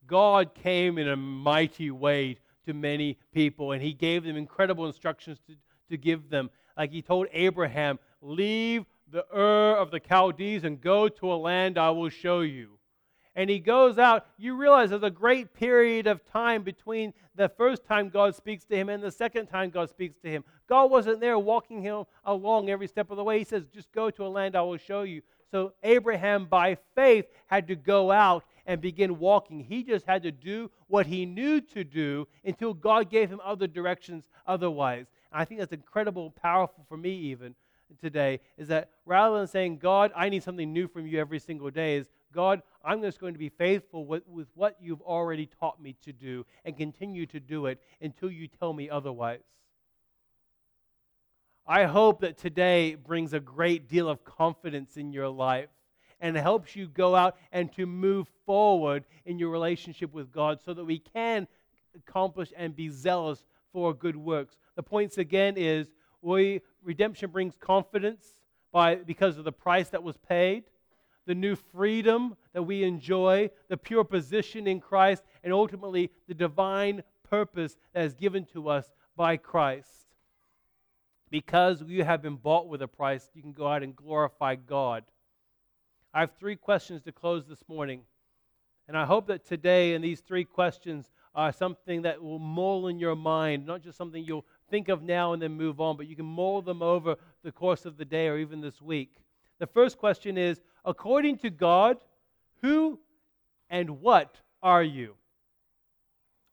God 0.06 0.54
came 0.54 0.98
in 0.98 1.08
a 1.08 1.16
mighty 1.16 1.90
way 1.90 2.38
to 2.66 2.74
many 2.74 3.18
people, 3.32 3.72
and 3.72 3.82
He 3.82 3.92
gave 3.92 4.24
them 4.24 4.36
incredible 4.36 4.86
instructions 4.86 5.38
to, 5.46 5.54
to 5.90 5.96
give 5.96 6.28
them. 6.28 6.50
Like 6.76 6.92
He 6.92 7.02
told 7.02 7.28
Abraham, 7.32 7.98
Leave 8.20 8.84
the 9.10 9.24
Ur 9.34 9.76
of 9.76 9.90
the 9.90 10.00
Chaldees 10.00 10.64
and 10.64 10.80
go 10.80 11.08
to 11.08 11.32
a 11.32 11.36
land 11.36 11.78
I 11.78 11.90
will 11.90 12.08
show 12.08 12.40
you. 12.40 12.78
And 13.34 13.50
he 13.50 13.58
goes 13.58 13.98
out. 13.98 14.26
You 14.38 14.56
realize 14.56 14.90
there's 14.90 15.02
a 15.02 15.10
great 15.10 15.52
period 15.52 16.06
of 16.06 16.24
time 16.24 16.62
between 16.62 17.12
the 17.34 17.50
first 17.50 17.84
time 17.84 18.08
God 18.08 18.34
speaks 18.34 18.64
to 18.64 18.76
him 18.76 18.88
and 18.88 19.02
the 19.02 19.10
second 19.10 19.48
time 19.48 19.68
God 19.68 19.90
speaks 19.90 20.16
to 20.22 20.30
him. 20.30 20.42
God 20.66 20.90
wasn't 20.90 21.20
there 21.20 21.38
walking 21.38 21.82
him 21.82 22.04
along 22.24 22.70
every 22.70 22.86
step 22.86 23.10
of 23.10 23.18
the 23.18 23.24
way. 23.24 23.38
He 23.38 23.44
says, 23.44 23.64
Just 23.72 23.92
go 23.92 24.10
to 24.10 24.26
a 24.26 24.28
land 24.28 24.56
I 24.56 24.62
will 24.62 24.78
show 24.78 25.02
you. 25.02 25.20
So 25.50 25.74
Abraham, 25.82 26.46
by 26.46 26.78
faith, 26.94 27.26
had 27.46 27.68
to 27.68 27.76
go 27.76 28.10
out 28.10 28.44
and 28.64 28.80
begin 28.80 29.18
walking. 29.18 29.60
He 29.60 29.84
just 29.84 30.06
had 30.06 30.22
to 30.22 30.32
do 30.32 30.70
what 30.88 31.06
he 31.06 31.26
knew 31.26 31.60
to 31.60 31.84
do 31.84 32.26
until 32.42 32.72
God 32.74 33.10
gave 33.10 33.28
him 33.28 33.40
other 33.44 33.66
directions 33.66 34.24
otherwise. 34.46 35.06
And 35.30 35.42
I 35.42 35.44
think 35.44 35.60
that's 35.60 35.72
incredible, 35.72 36.30
powerful 36.30 36.84
for 36.88 36.96
me 36.96 37.10
even 37.10 37.54
today, 38.00 38.40
is 38.56 38.68
that 38.68 38.90
rather 39.04 39.38
than 39.38 39.46
saying, 39.46 39.78
God, 39.78 40.12
I 40.14 40.28
need 40.28 40.42
something 40.42 40.72
new 40.72 40.88
from 40.88 41.06
you 41.06 41.18
every 41.18 41.38
single 41.38 41.70
day, 41.70 41.96
is 41.96 42.08
God, 42.32 42.62
I'm 42.84 43.00
just 43.02 43.20
going 43.20 43.32
to 43.34 43.38
be 43.38 43.48
faithful 43.48 44.04
with, 44.04 44.26
with 44.28 44.48
what 44.54 44.76
you've 44.80 45.02
already 45.02 45.46
taught 45.46 45.80
me 45.80 45.96
to 46.02 46.12
do 46.12 46.44
and 46.64 46.76
continue 46.76 47.26
to 47.26 47.40
do 47.40 47.66
it 47.66 47.80
until 48.00 48.30
you 48.30 48.48
tell 48.48 48.72
me 48.72 48.90
otherwise. 48.90 49.40
I 51.66 51.84
hope 51.84 52.20
that 52.20 52.38
today 52.38 52.94
brings 52.94 53.32
a 53.32 53.40
great 53.40 53.88
deal 53.88 54.08
of 54.08 54.24
confidence 54.24 54.96
in 54.96 55.12
your 55.12 55.28
life 55.28 55.68
and 56.20 56.36
helps 56.36 56.76
you 56.76 56.86
go 56.86 57.16
out 57.16 57.36
and 57.52 57.72
to 57.72 57.86
move 57.86 58.28
forward 58.44 59.04
in 59.24 59.38
your 59.38 59.50
relationship 59.50 60.14
with 60.14 60.30
God 60.30 60.60
so 60.64 60.72
that 60.74 60.84
we 60.84 60.98
can 60.98 61.48
accomplish 61.96 62.52
and 62.56 62.76
be 62.76 62.88
zealous 62.88 63.44
for 63.72 63.92
good 63.92 64.16
works. 64.16 64.56
The 64.76 64.82
points 64.82 65.18
again 65.18 65.54
is 65.56 65.88
we 66.34 66.62
redemption 66.82 67.30
brings 67.30 67.54
confidence 67.56 68.26
by 68.72 68.96
because 68.96 69.38
of 69.38 69.44
the 69.44 69.52
price 69.52 69.88
that 69.90 70.02
was 70.02 70.16
paid, 70.16 70.64
the 71.26 71.34
new 71.34 71.56
freedom 71.56 72.36
that 72.52 72.62
we 72.62 72.84
enjoy, 72.84 73.50
the 73.68 73.76
pure 73.76 74.04
position 74.04 74.66
in 74.66 74.80
Christ, 74.80 75.22
and 75.42 75.52
ultimately 75.52 76.10
the 76.28 76.34
divine 76.34 77.02
purpose 77.28 77.76
that 77.94 78.04
is 78.04 78.14
given 78.14 78.44
to 78.52 78.68
us 78.68 78.86
by 79.16 79.36
Christ 79.36 80.06
because 81.30 81.82
you 81.86 82.04
have 82.04 82.22
been 82.22 82.36
bought 82.36 82.68
with 82.68 82.82
a 82.82 82.88
price, 82.88 83.28
you 83.34 83.42
can 83.42 83.52
go 83.52 83.66
out 83.66 83.82
and 83.82 83.96
glorify 83.96 84.54
God. 84.54 85.04
I 86.14 86.20
have 86.20 86.30
three 86.38 86.56
questions 86.56 87.02
to 87.02 87.12
close 87.12 87.46
this 87.46 87.62
morning. 87.68 88.02
And 88.88 88.96
I 88.96 89.04
hope 89.04 89.26
that 89.26 89.44
today, 89.44 89.94
and 89.94 90.04
these 90.04 90.20
three 90.20 90.44
questions 90.44 91.10
are 91.34 91.52
something 91.52 92.02
that 92.02 92.22
will 92.22 92.38
mull 92.38 92.86
in 92.86 92.98
your 92.98 93.16
mind, 93.16 93.66
not 93.66 93.82
just 93.82 93.98
something 93.98 94.24
you'll 94.24 94.46
think 94.70 94.88
of 94.88 95.02
now 95.02 95.32
and 95.32 95.42
then 95.42 95.52
move 95.52 95.80
on, 95.80 95.96
but 95.96 96.06
you 96.06 96.16
can 96.16 96.26
mold 96.26 96.64
them 96.64 96.82
over 96.82 97.16
the 97.42 97.52
course 97.52 97.84
of 97.84 97.96
the 97.96 98.04
day 98.04 98.28
or 98.28 98.38
even 98.38 98.60
this 98.60 98.80
week. 98.80 99.16
The 99.58 99.66
first 99.66 99.98
question 99.98 100.36
is 100.36 100.60
according 100.84 101.38
to 101.38 101.50
God, 101.50 101.98
who 102.62 102.98
and 103.70 104.00
what 104.00 104.36
are 104.62 104.82
you? 104.82 105.14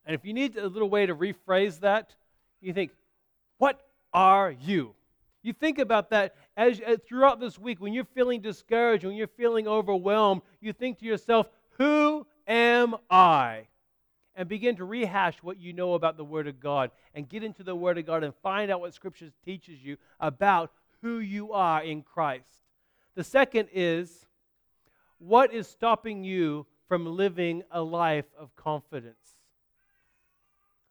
And 0.06 0.14
if 0.14 0.26
you 0.26 0.34
need 0.34 0.58
a 0.58 0.68
little 0.68 0.90
way 0.90 1.06
to 1.06 1.16
rephrase 1.16 1.80
that, 1.80 2.16
you 2.62 2.74
think, 2.74 2.92
what 3.58 3.80
are 4.14 4.52
you? 4.52 4.96
You 5.42 5.54
think 5.54 5.80
about 5.80 6.10
that 6.12 6.36
as, 6.56 6.80
as, 6.80 7.00
throughout 7.06 7.40
this 7.40 7.60
week 7.60 7.82
when 7.82 7.94
you're 7.94 8.06
feeling 8.06 8.42
discouraged, 8.42 9.04
when 9.04 9.16
you're 9.16 9.28
feeling 9.28 9.68
overwhelmed, 9.68 10.42
you 10.62 10.74
think 10.74 11.00
to 11.00 11.06
yourself, 11.06 11.48
Who 11.78 12.26
am 12.48 12.96
I? 13.10 13.68
And 14.36 14.50
begin 14.50 14.76
to 14.78 14.86
rehash 14.86 15.38
what 15.44 15.60
you 15.60 15.74
know 15.74 15.94
about 15.94 16.18
the 16.18 16.24
Word 16.24 16.48
of 16.48 16.60
God 16.60 16.90
and 17.14 17.30
get 17.30 17.44
into 17.44 17.64
the 17.64 17.76
Word 17.76 18.00
of 18.00 18.06
God 18.08 18.24
and 18.24 18.34
find 18.42 18.72
out 18.72 18.82
what 18.82 18.94
Scripture 18.94 19.30
teaches 19.46 19.84
you 19.84 19.98
about 20.20 20.72
who 21.02 21.20
you 21.20 21.52
are 21.54 21.84
in 21.84 22.02
Christ. 22.02 22.60
The 23.16 23.24
second 23.24 23.70
is, 23.74 24.26
what 25.20 25.54
is 25.54 25.68
stopping 25.68 26.24
you 26.24 26.66
from 26.88 27.06
living 27.06 27.62
a 27.72 27.82
life 27.82 28.26
of 28.38 28.56
confidence? 28.56 29.36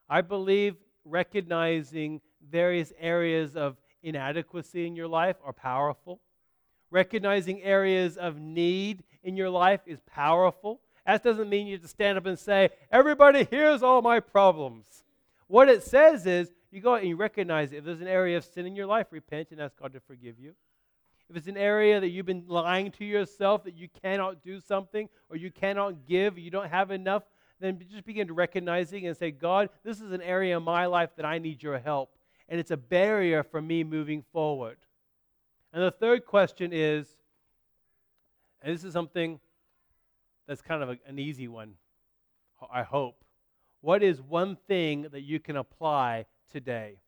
I 0.09 0.21
believe 0.21 0.77
recognizing 1.05 2.21
various 2.49 2.93
areas 3.01 3.57
of 3.57 3.77
inadequacy 4.03 4.87
in 4.87 4.95
your 4.95 5.09
life 5.09 5.37
are 5.45 5.53
powerful. 5.53 6.21
Recognizing 6.91 7.63
areas 7.63 8.17
of 8.17 8.39
need 8.39 9.03
in 9.23 9.37
your 9.37 9.51
life 9.51 9.81
is 9.87 10.01
powerful. 10.07 10.81
That 11.07 11.23
doesn't 11.23 11.49
mean 11.49 11.67
you 11.67 11.75
have 11.75 11.83
to 11.83 11.89
stand 11.89 12.19
up 12.19 12.27
and 12.27 12.39
say, 12.39 12.71
Everybody, 12.91 13.47
here's 13.51 13.83
all 13.83 14.03
my 14.03 14.21
problems. 14.21 15.05
What 15.49 15.69
it 15.69 15.83
says 15.83 16.27
is, 16.27 16.51
you 16.71 16.81
go 16.81 16.95
out 16.95 17.01
and 17.01 17.09
you 17.09 17.17
recognize 17.17 17.73
it. 17.73 17.77
If 17.77 17.85
there's 17.85 18.01
an 18.01 18.09
area 18.09 18.37
of 18.39 18.45
sin 18.45 18.67
in 18.67 18.75
your 18.75 18.87
life, 18.87 19.09
repent 19.11 19.51
and 19.51 19.61
ask 19.61 19.77
God 19.77 19.93
to 19.93 20.01
forgive 20.01 20.39
you. 20.39 20.55
If 21.29 21.37
it's 21.37 21.47
an 21.47 21.59
area 21.59 22.01
that 22.01 22.09
you've 22.09 22.27
been 22.27 22.45
lying 22.47 22.91
to 22.93 23.05
yourself 23.05 23.65
that 23.65 23.75
you 23.75 23.89
cannot 24.03 24.43
do 24.43 24.61
something 24.61 25.09
or 25.29 25.37
you 25.37 25.51
cannot 25.51 26.07
give, 26.07 26.39
you 26.39 26.51
don't 26.51 26.71
have 26.71 26.91
enough, 26.91 27.25
then 27.61 27.79
just 27.91 28.05
begin 28.05 28.27
to 28.29 28.33
recognizing 28.33 29.07
and 29.07 29.17
say, 29.17 29.31
God, 29.31 29.69
this 29.85 30.01
is 30.01 30.13
an 30.13 30.23
area 30.23 30.57
in 30.57 30.63
my 30.63 30.87
life 30.87 31.11
that 31.17 31.27
I 31.27 31.39
need 31.39 31.63
your 31.63 31.79
help 31.79 32.11
and 32.53 32.61
it's 32.61 32.71
a 32.71 32.77
barrier 32.77 33.43
for 33.43 33.63
me 33.63 33.83
moving 33.83 34.23
forward. 34.31 34.77
And 35.73 35.83
the 35.83 35.91
third 35.91 36.27
question 36.27 36.71
is, 36.71 37.07
and 38.61 38.75
this 38.75 38.85
is 38.85 38.93
something 38.93 39.41
that's 40.47 40.63
kind 40.63 40.83
of 40.83 40.91
a, 40.91 40.99
an 41.07 41.19
easy 41.19 41.49
one, 41.49 41.75
I 42.73 42.83
hope. 42.83 43.25
What 43.81 44.03
is 44.03 44.21
one 44.21 44.57
thing 44.69 45.07
that 45.13 45.23
you 45.23 45.41
can 45.41 45.57
apply 45.57 46.27
today? 46.51 46.99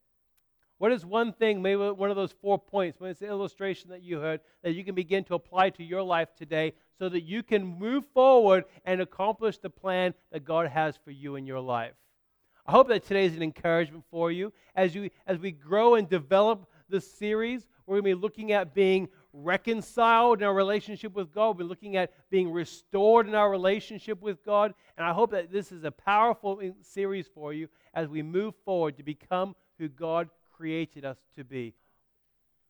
What 0.78 0.90
is 0.90 1.06
one 1.06 1.32
thing, 1.32 1.62
maybe 1.62 1.80
one 1.80 2.10
of 2.10 2.16
those 2.16 2.32
four 2.32 2.58
points, 2.58 2.98
when 2.98 3.10
it's 3.10 3.22
an 3.22 3.28
illustration 3.28 3.90
that 3.90 4.02
you 4.02 4.18
heard, 4.18 4.40
that 4.62 4.72
you 4.72 4.84
can 4.84 4.94
begin 4.94 5.22
to 5.24 5.34
apply 5.34 5.70
to 5.70 5.84
your 5.84 6.02
life 6.02 6.34
today 6.36 6.72
so 6.98 7.08
that 7.08 7.22
you 7.22 7.42
can 7.42 7.64
move 7.64 8.04
forward 8.12 8.64
and 8.84 9.00
accomplish 9.00 9.58
the 9.58 9.70
plan 9.70 10.14
that 10.32 10.44
God 10.44 10.68
has 10.68 10.96
for 10.96 11.12
you 11.12 11.36
in 11.36 11.46
your 11.46 11.60
life? 11.60 11.94
I 12.66 12.72
hope 12.72 12.88
that 12.88 13.04
today 13.04 13.26
is 13.26 13.36
an 13.36 13.42
encouragement 13.42 14.04
for 14.10 14.32
you. 14.32 14.52
As, 14.74 14.94
you, 14.94 15.10
as 15.26 15.38
we 15.38 15.52
grow 15.52 15.94
and 15.94 16.08
develop 16.08 16.66
this 16.88 17.10
series, 17.10 17.66
we're 17.86 18.00
going 18.00 18.10
to 18.12 18.16
be 18.16 18.22
looking 18.22 18.52
at 18.52 18.74
being 18.74 19.08
reconciled 19.34 20.38
in 20.38 20.44
our 20.46 20.54
relationship 20.54 21.14
with 21.14 21.34
God. 21.34 21.58
We're 21.58 21.64
looking 21.64 21.96
at 21.96 22.12
being 22.30 22.52
restored 22.52 23.26
in 23.26 23.34
our 23.34 23.50
relationship 23.50 24.22
with 24.22 24.44
God. 24.44 24.72
And 24.96 25.04
I 25.04 25.12
hope 25.12 25.32
that 25.32 25.52
this 25.52 25.72
is 25.72 25.84
a 25.84 25.90
powerful 25.90 26.60
series 26.82 27.26
for 27.26 27.52
you 27.52 27.68
as 27.92 28.08
we 28.08 28.22
move 28.22 28.54
forward 28.64 28.96
to 28.96 29.02
become 29.02 29.56
who 29.78 29.88
God 29.88 30.30
created 30.52 31.04
us 31.04 31.18
to 31.36 31.44
be. 31.44 31.74